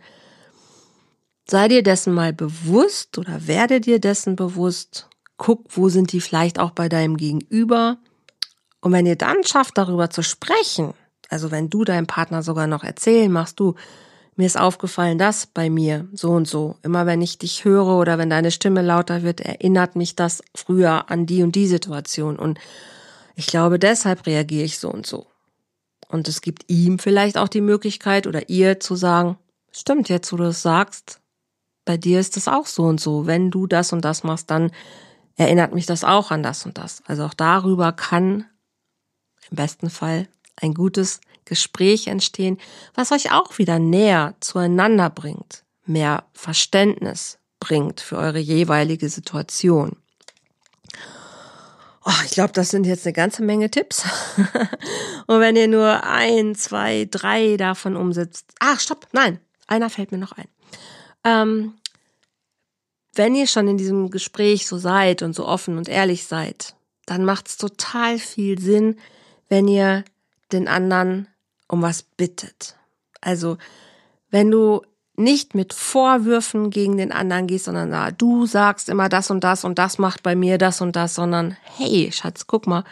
Sei 1.49 1.67
dir 1.67 1.81
dessen 1.81 2.13
mal 2.13 2.33
bewusst 2.33 3.17
oder 3.17 3.47
werde 3.47 3.81
dir 3.81 3.99
dessen 3.99 4.35
bewusst. 4.35 5.07
Guck, 5.37 5.65
wo 5.69 5.89
sind 5.89 6.11
die 6.11 6.21
vielleicht 6.21 6.59
auch 6.59 6.71
bei 6.71 6.89
deinem 6.89 7.17
Gegenüber. 7.17 7.97
Und 8.81 8.91
wenn 8.91 9.05
ihr 9.05 9.15
dann 9.15 9.43
schafft, 9.43 9.77
darüber 9.77 10.09
zu 10.09 10.21
sprechen, 10.21 10.93
also 11.29 11.49
wenn 11.49 11.69
du 11.69 11.85
deinem 11.85 12.07
Partner 12.07 12.43
sogar 12.43 12.67
noch 12.67 12.83
erzählen 12.83 13.31
machst, 13.31 13.59
du, 13.59 13.75
mir 14.39 14.45
ist 14.45 14.57
aufgefallen, 14.57 15.17
dass 15.17 15.47
bei 15.47 15.69
mir 15.69 16.07
so 16.13 16.29
und 16.29 16.47
so. 16.47 16.77
Immer 16.81 17.05
wenn 17.05 17.21
ich 17.21 17.39
dich 17.39 17.65
höre 17.65 17.97
oder 17.97 18.17
wenn 18.17 18.29
deine 18.29 18.51
Stimme 18.51 18.81
lauter 18.81 19.21
wird, 19.21 19.41
erinnert 19.41 19.97
mich 19.97 20.15
das 20.15 20.41
früher 20.55 21.11
an 21.11 21.25
die 21.25 21.43
und 21.43 21.55
die 21.55 21.67
Situation. 21.67 22.39
Und 22.39 22.57
ich 23.35 23.47
glaube, 23.47 23.79
deshalb 23.79 24.25
reagiere 24.25 24.63
ich 24.63 24.79
so 24.79 24.89
und 24.89 25.05
so. 25.05 25.27
Und 26.07 26.29
es 26.29 26.39
gibt 26.39 26.69
ihm 26.69 26.99
vielleicht 26.99 27.37
auch 27.37 27.49
die 27.49 27.59
Möglichkeit 27.59 28.27
oder 28.27 28.47
ihr 28.47 28.79
zu 28.79 28.95
sagen, 28.95 29.37
stimmt 29.73 30.07
jetzt, 30.07 30.31
wo 30.31 30.37
du 30.37 30.45
es 30.45 30.61
sagst, 30.61 31.19
bei 31.83 31.97
dir 31.97 32.21
ist 32.21 32.37
es 32.37 32.47
auch 32.47 32.65
so 32.65 32.83
und 32.83 33.01
so. 33.01 33.27
Wenn 33.27 33.51
du 33.51 33.67
das 33.67 33.91
und 33.91 34.05
das 34.05 34.23
machst, 34.23 34.49
dann 34.49 34.71
erinnert 35.35 35.73
mich 35.73 35.85
das 35.85 36.05
auch 36.05 36.31
an 36.31 36.43
das 36.43 36.65
und 36.65 36.77
das. 36.77 37.03
Also 37.07 37.25
auch 37.25 37.33
darüber 37.33 37.91
kann 37.91 38.45
im 39.51 39.57
besten 39.57 39.89
Fall 39.89 40.29
ein 40.55 40.73
gutes 40.73 41.19
Gespräch 41.49 42.07
entstehen, 42.07 42.57
was 42.93 43.11
euch 43.11 43.33
auch 43.33 43.57
wieder 43.57 43.79
näher 43.79 44.35
zueinander 44.39 45.09
bringt, 45.09 45.65
mehr 45.85 46.23
Verständnis 46.33 47.39
bringt 47.59 47.99
für 47.99 48.17
eure 48.17 48.39
jeweilige 48.39 49.09
Situation. 49.09 49.97
Oh, 52.05 52.23
ich 52.25 52.31
glaube, 52.31 52.53
das 52.53 52.69
sind 52.69 52.85
jetzt 52.85 53.05
eine 53.05 53.13
ganze 53.13 53.43
Menge 53.43 53.69
Tipps. 53.69 54.03
Und 55.27 55.41
wenn 55.41 55.55
ihr 55.55 55.67
nur 55.67 56.03
ein, 56.05 56.55
zwei, 56.55 57.07
drei 57.11 57.57
davon 57.57 57.97
umsetzt. 57.97 58.45
Ach, 58.59 58.79
stopp, 58.79 59.07
nein, 59.11 59.39
einer 59.67 59.89
fällt 59.89 60.11
mir 60.11 60.17
noch 60.17 60.31
ein. 60.31 60.47
Ähm, 61.23 61.73
wenn 63.13 63.35
ihr 63.35 63.47
schon 63.47 63.67
in 63.67 63.77
diesem 63.77 64.09
Gespräch 64.09 64.65
so 64.65 64.77
seid 64.77 65.21
und 65.21 65.33
so 65.33 65.45
offen 65.45 65.77
und 65.77 65.89
ehrlich 65.89 66.25
seid, 66.25 66.75
dann 67.05 67.25
macht 67.25 67.47
es 67.47 67.57
total 67.57 68.17
viel 68.17 68.59
Sinn, 68.59 68.97
wenn 69.49 69.67
ihr 69.67 70.05
den 70.51 70.67
anderen 70.67 71.27
um 71.69 71.81
was 71.81 72.03
bittet. 72.03 72.75
Also, 73.21 73.57
wenn 74.29 74.51
du 74.51 74.81
nicht 75.15 75.53
mit 75.53 75.73
Vorwürfen 75.73 76.69
gegen 76.69 76.97
den 76.97 77.11
anderen 77.11 77.47
gehst, 77.47 77.65
sondern 77.65 77.89
na, 77.89 78.11
du 78.11 78.45
sagst 78.45 78.89
immer 78.89 79.09
das 79.09 79.29
und 79.29 79.43
das 79.43 79.65
und 79.65 79.77
das 79.77 79.97
macht 79.97 80.23
bei 80.23 80.35
mir 80.35 80.57
das 80.57 80.81
und 80.81 80.95
das, 80.95 81.15
sondern 81.15 81.57
hey, 81.77 82.09
Schatz, 82.11 82.47
guck 82.47 82.67
mal, 82.67 82.85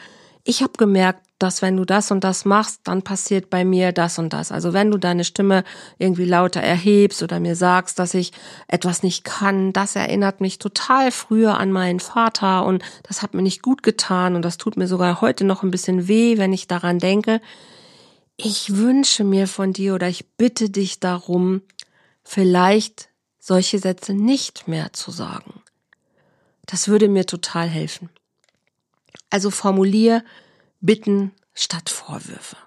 ich 0.43 0.61
habe 0.61 0.73
gemerkt, 0.77 1.21
dass 1.39 1.61
wenn 1.61 1.77
du 1.77 1.85
das 1.85 2.09
und 2.09 2.23
das 2.23 2.45
machst, 2.45 2.81
dann 2.85 3.01
passiert 3.03 3.49
bei 3.49 3.63
mir 3.63 3.91
das 3.91 4.17
und 4.17 4.33
das. 4.33 4.51
Also 4.51 4.73
wenn 4.73 4.91
du 4.91 4.97
deine 4.97 5.23
Stimme 5.23 5.63
irgendwie 5.99 6.25
lauter 6.25 6.61
erhebst 6.61 7.21
oder 7.21 7.39
mir 7.39 7.55
sagst, 7.55 7.99
dass 7.99 8.13
ich 8.13 8.31
etwas 8.67 9.03
nicht 9.03 9.23
kann, 9.23 9.71
das 9.71 9.95
erinnert 9.95 10.41
mich 10.41 10.57
total 10.57 11.11
früher 11.11 11.57
an 11.59 11.71
meinen 11.71 11.99
Vater 11.99 12.65
und 12.65 12.83
das 13.03 13.21
hat 13.21 13.35
mir 13.35 13.43
nicht 13.43 13.61
gut 13.61 13.83
getan 13.83 14.35
und 14.35 14.43
das 14.43 14.57
tut 14.57 14.77
mir 14.77 14.87
sogar 14.87 15.21
heute 15.21 15.43
noch 15.43 15.63
ein 15.63 15.71
bisschen 15.71 16.07
weh, 16.07 16.37
wenn 16.37 16.53
ich 16.53 16.67
daran 16.67 16.97
denke. 16.99 17.39
Ich 18.37 18.77
wünsche 18.77 19.23
mir 19.23 19.47
von 19.47 19.73
dir 19.73 19.95
oder 19.95 20.07
ich 20.07 20.29
bitte 20.37 20.69
dich 20.69 20.99
darum, 20.99 21.63
vielleicht 22.23 23.09
solche 23.39 23.79
Sätze 23.79 24.13
nicht 24.13 24.67
mehr 24.67 24.93
zu 24.93 25.09
sagen. 25.09 25.63
Das 26.67 26.87
würde 26.87 27.09
mir 27.09 27.25
total 27.25 27.67
helfen. 27.67 28.09
Also 29.31 29.49
formulier 29.49 30.23
Bitten 30.79 31.31
statt 31.55 31.89
Vorwürfe. 31.89 32.57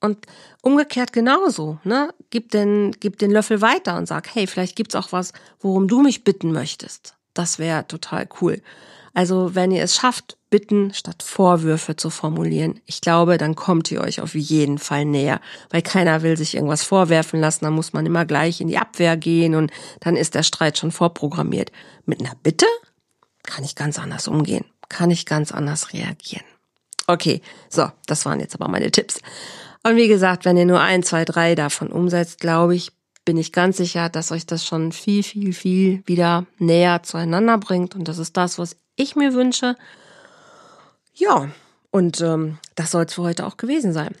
Und 0.00 0.26
umgekehrt 0.62 1.12
genauso, 1.12 1.78
ne? 1.82 2.14
Gib 2.30 2.50
den, 2.50 2.92
gib 3.00 3.18
den 3.18 3.30
Löffel 3.30 3.62
weiter 3.62 3.96
und 3.96 4.06
sag, 4.06 4.32
hey, 4.34 4.46
vielleicht 4.46 4.76
gibt's 4.76 4.94
auch 4.94 5.10
was, 5.12 5.32
worum 5.60 5.88
du 5.88 6.02
mich 6.02 6.22
bitten 6.22 6.52
möchtest. 6.52 7.16
Das 7.34 7.58
wäre 7.58 7.86
total 7.88 8.28
cool. 8.40 8.62
Also, 9.14 9.54
wenn 9.54 9.72
ihr 9.72 9.82
es 9.82 9.96
schafft, 9.96 10.37
Bitten 10.50 10.94
statt 10.94 11.22
Vorwürfe 11.22 11.96
zu 11.96 12.10
formulieren, 12.10 12.80
ich 12.86 13.00
glaube, 13.00 13.36
dann 13.36 13.54
kommt 13.54 13.90
ihr 13.90 14.00
euch 14.00 14.20
auf 14.20 14.34
jeden 14.34 14.78
Fall 14.78 15.04
näher, 15.04 15.40
weil 15.70 15.82
keiner 15.82 16.22
will 16.22 16.36
sich 16.36 16.54
irgendwas 16.54 16.82
vorwerfen 16.82 17.40
lassen, 17.40 17.64
dann 17.64 17.74
muss 17.74 17.92
man 17.92 18.06
immer 18.06 18.24
gleich 18.24 18.60
in 18.60 18.68
die 18.68 18.78
Abwehr 18.78 19.16
gehen 19.16 19.54
und 19.54 19.70
dann 20.00 20.16
ist 20.16 20.34
der 20.34 20.42
Streit 20.42 20.78
schon 20.78 20.90
vorprogrammiert. 20.90 21.70
Mit 22.06 22.20
einer 22.20 22.34
Bitte 22.42 22.66
kann 23.42 23.64
ich 23.64 23.74
ganz 23.74 23.98
anders 23.98 24.28
umgehen, 24.28 24.64
kann 24.88 25.10
ich 25.10 25.26
ganz 25.26 25.52
anders 25.52 25.92
reagieren. 25.92 26.44
Okay, 27.06 27.40
so, 27.68 27.90
das 28.06 28.24
waren 28.26 28.40
jetzt 28.40 28.54
aber 28.54 28.68
meine 28.68 28.90
Tipps. 28.90 29.20
Und 29.82 29.96
wie 29.96 30.08
gesagt, 30.08 30.44
wenn 30.44 30.56
ihr 30.56 30.66
nur 30.66 30.80
ein, 30.80 31.02
zwei, 31.02 31.24
drei 31.24 31.54
davon 31.54 31.88
umsetzt, 31.88 32.40
glaube 32.40 32.74
ich, 32.74 32.92
bin 33.24 33.36
ich 33.36 33.52
ganz 33.52 33.76
sicher, 33.76 34.08
dass 34.08 34.32
euch 34.32 34.46
das 34.46 34.64
schon 34.64 34.90
viel, 34.90 35.22
viel, 35.22 35.52
viel 35.52 36.02
wieder 36.06 36.46
näher 36.58 37.02
zueinander 37.02 37.58
bringt. 37.58 37.94
Und 37.94 38.08
das 38.08 38.16
ist 38.16 38.36
das, 38.38 38.58
was 38.58 38.76
ich 38.96 39.16
mir 39.16 39.34
wünsche. 39.34 39.76
Ja, 41.18 41.50
und 41.90 42.20
ähm, 42.20 42.58
das 42.74 42.92
soll 42.92 43.04
es 43.04 43.14
für 43.14 43.22
heute 43.22 43.46
auch 43.46 43.56
gewesen 43.56 43.92
sein. 43.92 44.14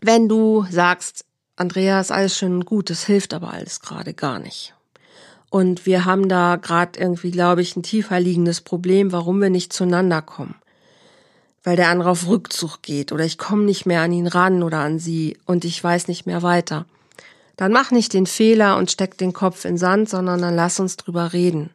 Wenn 0.00 0.28
du 0.28 0.64
sagst, 0.70 1.24
Andreas, 1.56 2.10
alles 2.10 2.36
schön 2.36 2.64
gut, 2.64 2.90
das 2.90 3.04
hilft 3.04 3.34
aber 3.34 3.52
alles 3.52 3.80
gerade 3.80 4.14
gar 4.14 4.38
nicht. 4.38 4.74
Und 5.50 5.84
wir 5.84 6.04
haben 6.04 6.28
da 6.28 6.56
gerade 6.56 6.98
irgendwie, 6.98 7.32
glaube 7.32 7.62
ich, 7.62 7.74
ein 7.74 7.82
tiefer 7.82 8.20
liegendes 8.20 8.60
Problem, 8.60 9.12
warum 9.12 9.40
wir 9.40 9.50
nicht 9.50 9.72
zueinander 9.72 10.22
kommen 10.22 10.54
weil 11.62 11.76
der 11.76 11.88
andere 11.88 12.10
auf 12.10 12.26
Rückzug 12.26 12.82
geht 12.82 13.12
oder 13.12 13.24
ich 13.24 13.38
komme 13.38 13.64
nicht 13.64 13.86
mehr 13.86 14.02
an 14.02 14.12
ihn 14.12 14.26
ran 14.26 14.62
oder 14.62 14.78
an 14.78 14.98
sie 14.98 15.36
und 15.44 15.64
ich 15.64 15.82
weiß 15.82 16.08
nicht 16.08 16.26
mehr 16.26 16.42
weiter. 16.42 16.86
Dann 17.56 17.72
mach 17.72 17.90
nicht 17.90 18.14
den 18.14 18.26
Fehler 18.26 18.78
und 18.78 18.90
steck 18.90 19.18
den 19.18 19.34
Kopf 19.34 19.64
in 19.66 19.76
Sand, 19.76 20.08
sondern 20.08 20.40
dann 20.40 20.56
lass 20.56 20.80
uns 20.80 20.96
drüber 20.96 21.32
reden. 21.34 21.70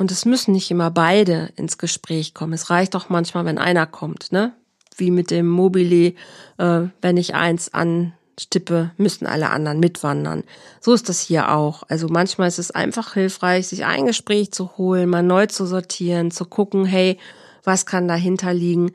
Und 0.00 0.10
es 0.10 0.24
müssen 0.24 0.52
nicht 0.52 0.70
immer 0.70 0.90
beide 0.90 1.50
ins 1.56 1.76
Gespräch 1.76 2.32
kommen. 2.32 2.54
Es 2.54 2.70
reicht 2.70 2.96
auch 2.96 3.10
manchmal, 3.10 3.44
wenn 3.44 3.58
einer 3.58 3.84
kommt, 3.84 4.32
ne? 4.32 4.54
Wie 4.96 5.10
mit 5.10 5.30
dem 5.30 5.46
Mobile, 5.46 6.14
äh, 6.56 6.88
wenn 7.02 7.18
ich 7.18 7.34
eins 7.34 7.74
anstippe, 7.74 8.92
müssen 8.96 9.26
alle 9.26 9.50
anderen 9.50 9.78
mitwandern. 9.78 10.44
So 10.80 10.94
ist 10.94 11.10
das 11.10 11.20
hier 11.20 11.54
auch. 11.54 11.82
Also 11.90 12.08
manchmal 12.08 12.48
ist 12.48 12.58
es 12.58 12.70
einfach 12.70 13.12
hilfreich, 13.12 13.68
sich 13.68 13.84
ein 13.84 14.06
Gespräch 14.06 14.52
zu 14.52 14.78
holen, 14.78 15.10
mal 15.10 15.22
neu 15.22 15.48
zu 15.48 15.66
sortieren, 15.66 16.30
zu 16.30 16.46
gucken, 16.46 16.86
hey, 16.86 17.18
was 17.64 17.84
kann 17.84 18.08
dahinter 18.08 18.54
liegen. 18.54 18.92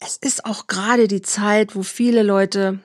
Es 0.00 0.16
ist 0.16 0.44
auch 0.44 0.66
gerade 0.66 1.06
die 1.06 1.22
Zeit, 1.22 1.76
wo 1.76 1.84
viele 1.84 2.24
Leute 2.24 2.80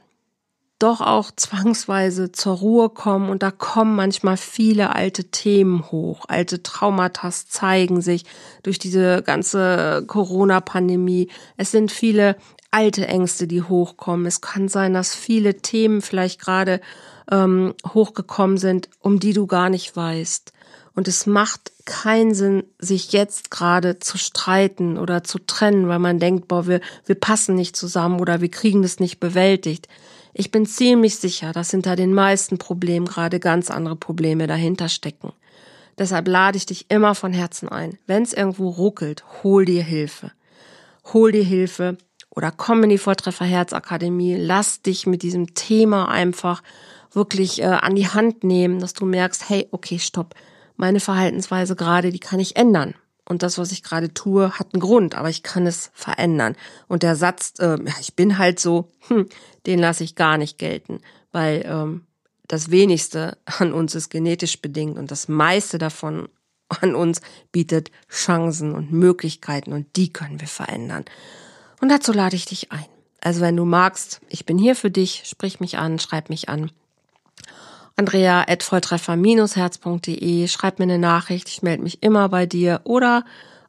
doch 0.81 1.01
auch 1.01 1.31
zwangsweise 1.35 2.31
zur 2.31 2.57
Ruhe 2.57 2.89
kommen 2.89 3.29
und 3.29 3.43
da 3.43 3.51
kommen 3.51 3.95
manchmal 3.95 4.37
viele 4.37 4.95
alte 4.95 5.25
Themen 5.25 5.91
hoch. 5.91 6.25
Alte 6.27 6.63
Traumata 6.63 7.29
zeigen 7.31 8.01
sich 8.01 8.25
durch 8.63 8.79
diese 8.79 9.21
ganze 9.21 10.03
Corona-Pandemie. 10.07 11.29
Es 11.57 11.71
sind 11.71 11.91
viele 11.91 12.35
alte 12.71 13.07
Ängste, 13.07 13.47
die 13.47 13.61
hochkommen. 13.61 14.25
Es 14.25 14.41
kann 14.41 14.69
sein, 14.69 14.93
dass 14.93 15.13
viele 15.13 15.57
Themen 15.57 16.01
vielleicht 16.01 16.39
gerade 16.39 16.81
ähm, 17.29 17.73
hochgekommen 17.93 18.57
sind, 18.57 18.89
um 18.99 19.19
die 19.19 19.33
du 19.33 19.45
gar 19.45 19.69
nicht 19.69 19.95
weißt. 19.95 20.53
Und 20.93 21.07
es 21.07 21.25
macht 21.25 21.71
keinen 21.85 22.33
Sinn, 22.33 22.63
sich 22.79 23.11
jetzt 23.11 23.51
gerade 23.51 23.99
zu 23.99 24.17
streiten 24.17 24.97
oder 24.97 25.23
zu 25.23 25.39
trennen, 25.39 25.87
weil 25.87 25.99
man 25.99 26.19
denkt, 26.19 26.47
boah, 26.47 26.67
wir, 26.67 26.81
wir 27.05 27.15
passen 27.15 27.55
nicht 27.55 27.75
zusammen 27.75 28.19
oder 28.19 28.41
wir 28.41 28.49
kriegen 28.49 28.81
das 28.81 28.99
nicht 28.99 29.19
bewältigt. 29.19 29.87
Ich 30.33 30.51
bin 30.51 30.65
ziemlich 30.65 31.17
sicher, 31.17 31.51
dass 31.51 31.71
hinter 31.71 31.95
den 31.95 32.13
meisten 32.13 32.57
Problemen 32.57 33.05
gerade 33.05 33.39
ganz 33.39 33.69
andere 33.69 33.95
Probleme 33.95 34.47
dahinter 34.47 34.89
stecken. 34.89 35.33
Deshalb 35.97 36.27
lade 36.27 36.57
ich 36.57 36.65
dich 36.65 36.85
immer 36.89 37.15
von 37.15 37.33
Herzen 37.33 37.69
ein. 37.69 37.97
Wenn 38.07 38.23
es 38.23 38.33
irgendwo 38.33 38.69
ruckelt, 38.69 39.23
hol 39.43 39.65
dir 39.65 39.83
Hilfe. 39.83 40.31
Hol 41.13 41.31
dir 41.31 41.43
Hilfe 41.43 41.97
oder 42.29 42.51
komm 42.51 42.83
in 42.83 42.89
die 42.89 42.97
Volltreffer 42.97 43.45
Herzakademie. 43.45 44.35
Lass 44.35 44.81
dich 44.81 45.05
mit 45.05 45.21
diesem 45.21 45.53
Thema 45.53 46.07
einfach 46.07 46.63
wirklich 47.11 47.61
äh, 47.61 47.65
an 47.65 47.95
die 47.95 48.07
Hand 48.07 48.43
nehmen, 48.43 48.79
dass 48.79 48.93
du 48.93 49.05
merkst, 49.05 49.49
hey, 49.49 49.67
okay, 49.71 49.99
stopp 49.99 50.35
meine 50.81 50.99
Verhaltensweise 50.99 51.75
gerade, 51.75 52.09
die 52.09 52.19
kann 52.19 52.39
ich 52.39 52.55
ändern. 52.55 52.95
Und 53.25 53.43
das, 53.43 53.57
was 53.57 53.71
ich 53.71 53.83
gerade 53.83 54.13
tue, 54.13 54.57
hat 54.57 54.73
einen 54.73 54.81
Grund, 54.81 55.15
aber 55.15 55.29
ich 55.29 55.43
kann 55.43 55.67
es 55.67 55.91
verändern. 55.93 56.55
Und 56.87 57.03
der 57.03 57.15
Satz, 57.15 57.53
äh, 57.59 57.77
ich 57.99 58.15
bin 58.15 58.37
halt 58.37 58.59
so, 58.59 58.89
hm, 59.07 59.27
den 59.65 59.79
lasse 59.79 60.03
ich 60.03 60.15
gar 60.15 60.37
nicht 60.37 60.57
gelten, 60.57 61.01
weil 61.31 61.63
ähm, 61.65 62.05
das 62.47 62.71
wenigste 62.71 63.37
an 63.45 63.73
uns 63.73 63.95
ist 63.95 64.09
genetisch 64.09 64.61
bedingt 64.61 64.97
und 64.97 65.11
das 65.11 65.27
meiste 65.27 65.77
davon 65.77 66.27
an 66.81 66.95
uns 66.95 67.21
bietet 67.51 67.91
Chancen 68.09 68.73
und 68.73 68.91
Möglichkeiten 68.91 69.73
und 69.73 69.95
die 69.95 70.11
können 70.11 70.39
wir 70.39 70.47
verändern. 70.47 71.05
Und 71.81 71.89
dazu 71.89 72.11
lade 72.13 72.35
ich 72.35 72.45
dich 72.45 72.71
ein. 72.71 72.85
Also 73.21 73.41
wenn 73.41 73.55
du 73.55 73.65
magst, 73.65 74.21
ich 74.29 74.45
bin 74.45 74.57
hier 74.57 74.75
für 74.75 74.89
dich, 74.89 75.23
sprich 75.25 75.59
mich 75.59 75.77
an, 75.77 75.99
schreib 75.99 76.29
mich 76.29 76.49
an 76.49 76.71
andrea 77.95 78.43
at 78.47 78.63
volltreffer-herz.de. 78.63 80.47
Schreib 80.47 80.79
mir 80.79 80.83
eine 80.83 80.99
Nachricht, 80.99 81.49
ich 81.49 81.61
melde 81.61 81.83
mich 81.83 82.01
immer 82.03 82.29
bei 82.29 82.45
dir 82.45 82.81
oder 82.83 83.25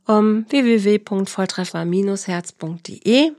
ähm, 0.09 0.47
www.volltreffer-herz.de. 0.49 3.33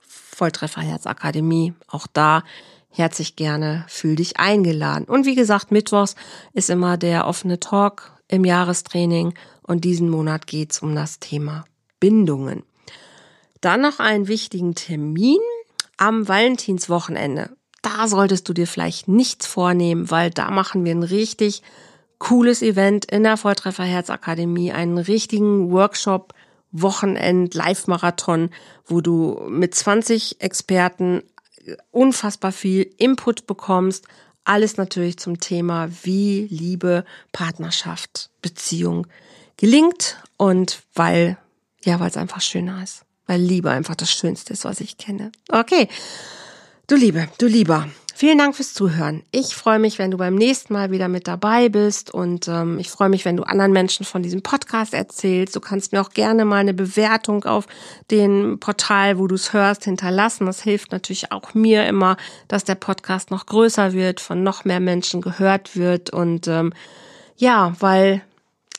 Volltrefferherzakademie, 0.00 1.74
auch 1.88 2.06
da 2.12 2.42
herzlich 2.90 3.36
gerne, 3.36 3.84
fühl 3.88 4.16
dich 4.16 4.38
eingeladen. 4.38 5.04
Und 5.04 5.26
wie 5.26 5.34
gesagt, 5.34 5.70
Mittwochs 5.70 6.16
ist 6.52 6.70
immer 6.70 6.96
der 6.96 7.26
offene 7.26 7.60
Talk 7.60 8.12
im 8.28 8.44
Jahrestraining 8.44 9.34
und 9.62 9.84
diesen 9.84 10.10
Monat 10.10 10.46
geht's 10.46 10.80
um 10.80 10.94
das 10.94 11.18
Thema 11.18 11.64
Bindungen. 12.00 12.64
Dann 13.60 13.80
noch 13.80 14.00
einen 14.00 14.28
wichtigen 14.28 14.74
Termin 14.74 15.38
am 15.96 16.28
Valentinswochenende 16.28 17.56
da 17.82 18.08
solltest 18.08 18.48
du 18.48 18.52
dir 18.52 18.66
vielleicht 18.66 19.08
nichts 19.08 19.46
vornehmen, 19.46 20.10
weil 20.10 20.30
da 20.30 20.50
machen 20.50 20.84
wir 20.84 20.92
ein 20.92 21.02
richtig 21.02 21.62
cooles 22.18 22.62
Event 22.62 23.04
in 23.06 23.24
der 23.24 23.36
Volltreffer 23.36 23.82
Herzakademie, 23.82 24.72
einen 24.72 24.98
richtigen 24.98 25.72
Workshop, 25.72 26.32
Wochenend, 26.70 27.52
Live-Marathon, 27.54 28.50
wo 28.86 29.00
du 29.00 29.44
mit 29.48 29.74
20 29.74 30.40
Experten 30.40 31.22
unfassbar 31.90 32.52
viel 32.52 32.90
Input 32.96 33.46
bekommst. 33.46 34.06
Alles 34.44 34.76
natürlich 34.76 35.18
zum 35.18 35.38
Thema, 35.38 35.88
wie 36.02 36.46
Liebe, 36.50 37.04
Partnerschaft, 37.32 38.30
Beziehung 38.40 39.06
gelingt 39.56 40.18
und 40.36 40.82
weil, 40.94 41.36
ja, 41.84 42.00
weil 42.00 42.08
es 42.08 42.16
einfach 42.16 42.40
schöner 42.40 42.82
ist. 42.82 43.04
Weil 43.26 43.40
Liebe 43.40 43.70
einfach 43.70 43.94
das 43.94 44.10
Schönste 44.10 44.52
ist, 44.52 44.64
was 44.64 44.80
ich 44.80 44.96
kenne. 44.96 45.30
Okay. 45.48 45.88
Du 46.88 46.96
Liebe, 46.96 47.28
du 47.38 47.46
Lieber, 47.46 47.88
vielen 48.12 48.38
Dank 48.38 48.56
fürs 48.56 48.74
Zuhören. 48.74 49.22
Ich 49.30 49.54
freue 49.54 49.78
mich, 49.78 50.00
wenn 50.00 50.10
du 50.10 50.16
beim 50.16 50.34
nächsten 50.34 50.72
Mal 50.72 50.90
wieder 50.90 51.06
mit 51.06 51.28
dabei 51.28 51.68
bist 51.68 52.12
und 52.12 52.48
ähm, 52.48 52.80
ich 52.80 52.90
freue 52.90 53.08
mich, 53.08 53.24
wenn 53.24 53.36
du 53.36 53.44
anderen 53.44 53.72
Menschen 53.72 54.04
von 54.04 54.22
diesem 54.22 54.42
Podcast 54.42 54.92
erzählst. 54.92 55.54
Du 55.54 55.60
kannst 55.60 55.92
mir 55.92 56.00
auch 56.00 56.10
gerne 56.10 56.44
mal 56.44 56.56
eine 56.56 56.74
Bewertung 56.74 57.44
auf 57.44 57.66
den 58.10 58.58
Portal, 58.58 59.16
wo 59.18 59.28
du 59.28 59.36
es 59.36 59.52
hörst, 59.52 59.84
hinterlassen. 59.84 60.44
Das 60.44 60.60
hilft 60.60 60.90
natürlich 60.90 61.30
auch 61.30 61.54
mir 61.54 61.86
immer, 61.86 62.16
dass 62.48 62.64
der 62.64 62.74
Podcast 62.74 63.30
noch 63.30 63.46
größer 63.46 63.92
wird, 63.92 64.20
von 64.20 64.42
noch 64.42 64.64
mehr 64.64 64.80
Menschen 64.80 65.20
gehört 65.20 65.76
wird 65.76 66.10
und 66.10 66.48
ähm, 66.48 66.72
ja, 67.36 67.74
weil 67.78 68.22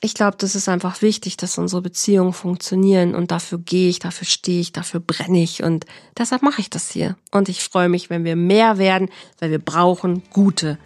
ich 0.03 0.13
glaube, 0.13 0.35
das 0.37 0.53
ist 0.53 0.67
einfach 0.67 1.01
wichtig, 1.01 1.37
dass 1.37 1.57
unsere 1.57 1.81
Beziehungen 1.81 2.33
funktionieren 2.33 3.15
und 3.15 3.31
dafür 3.31 3.57
gehe 3.57 3.89
ich, 3.89 3.99
dafür 3.99 4.27
stehe 4.27 4.59
ich, 4.59 4.73
dafür 4.73 4.99
brenne 4.99 5.41
ich 5.41 5.63
und 5.63 5.85
deshalb 6.17 6.41
mache 6.41 6.59
ich 6.59 6.69
das 6.69 6.91
hier. 6.91 7.15
Und 7.31 7.47
ich 7.47 7.63
freue 7.63 7.87
mich, 7.87 8.09
wenn 8.09 8.25
wir 8.25 8.35
mehr 8.35 8.77
werden, 8.77 9.09
weil 9.39 9.49
wir 9.49 9.59
brauchen 9.59 10.21
gute 10.29 10.77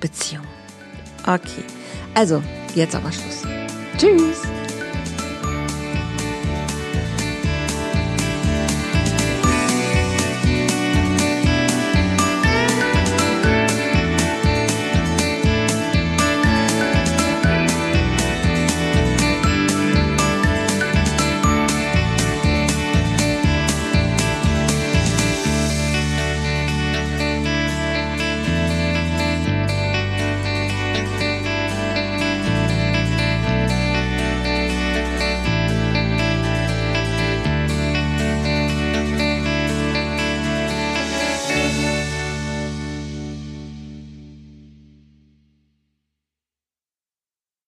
Beziehungen. 0.00 0.48
Okay. 1.22 1.64
Also, 2.14 2.42
jetzt 2.74 2.94
aber 2.94 3.10
Schluss. 3.10 3.42
Tschüss. 3.96 4.42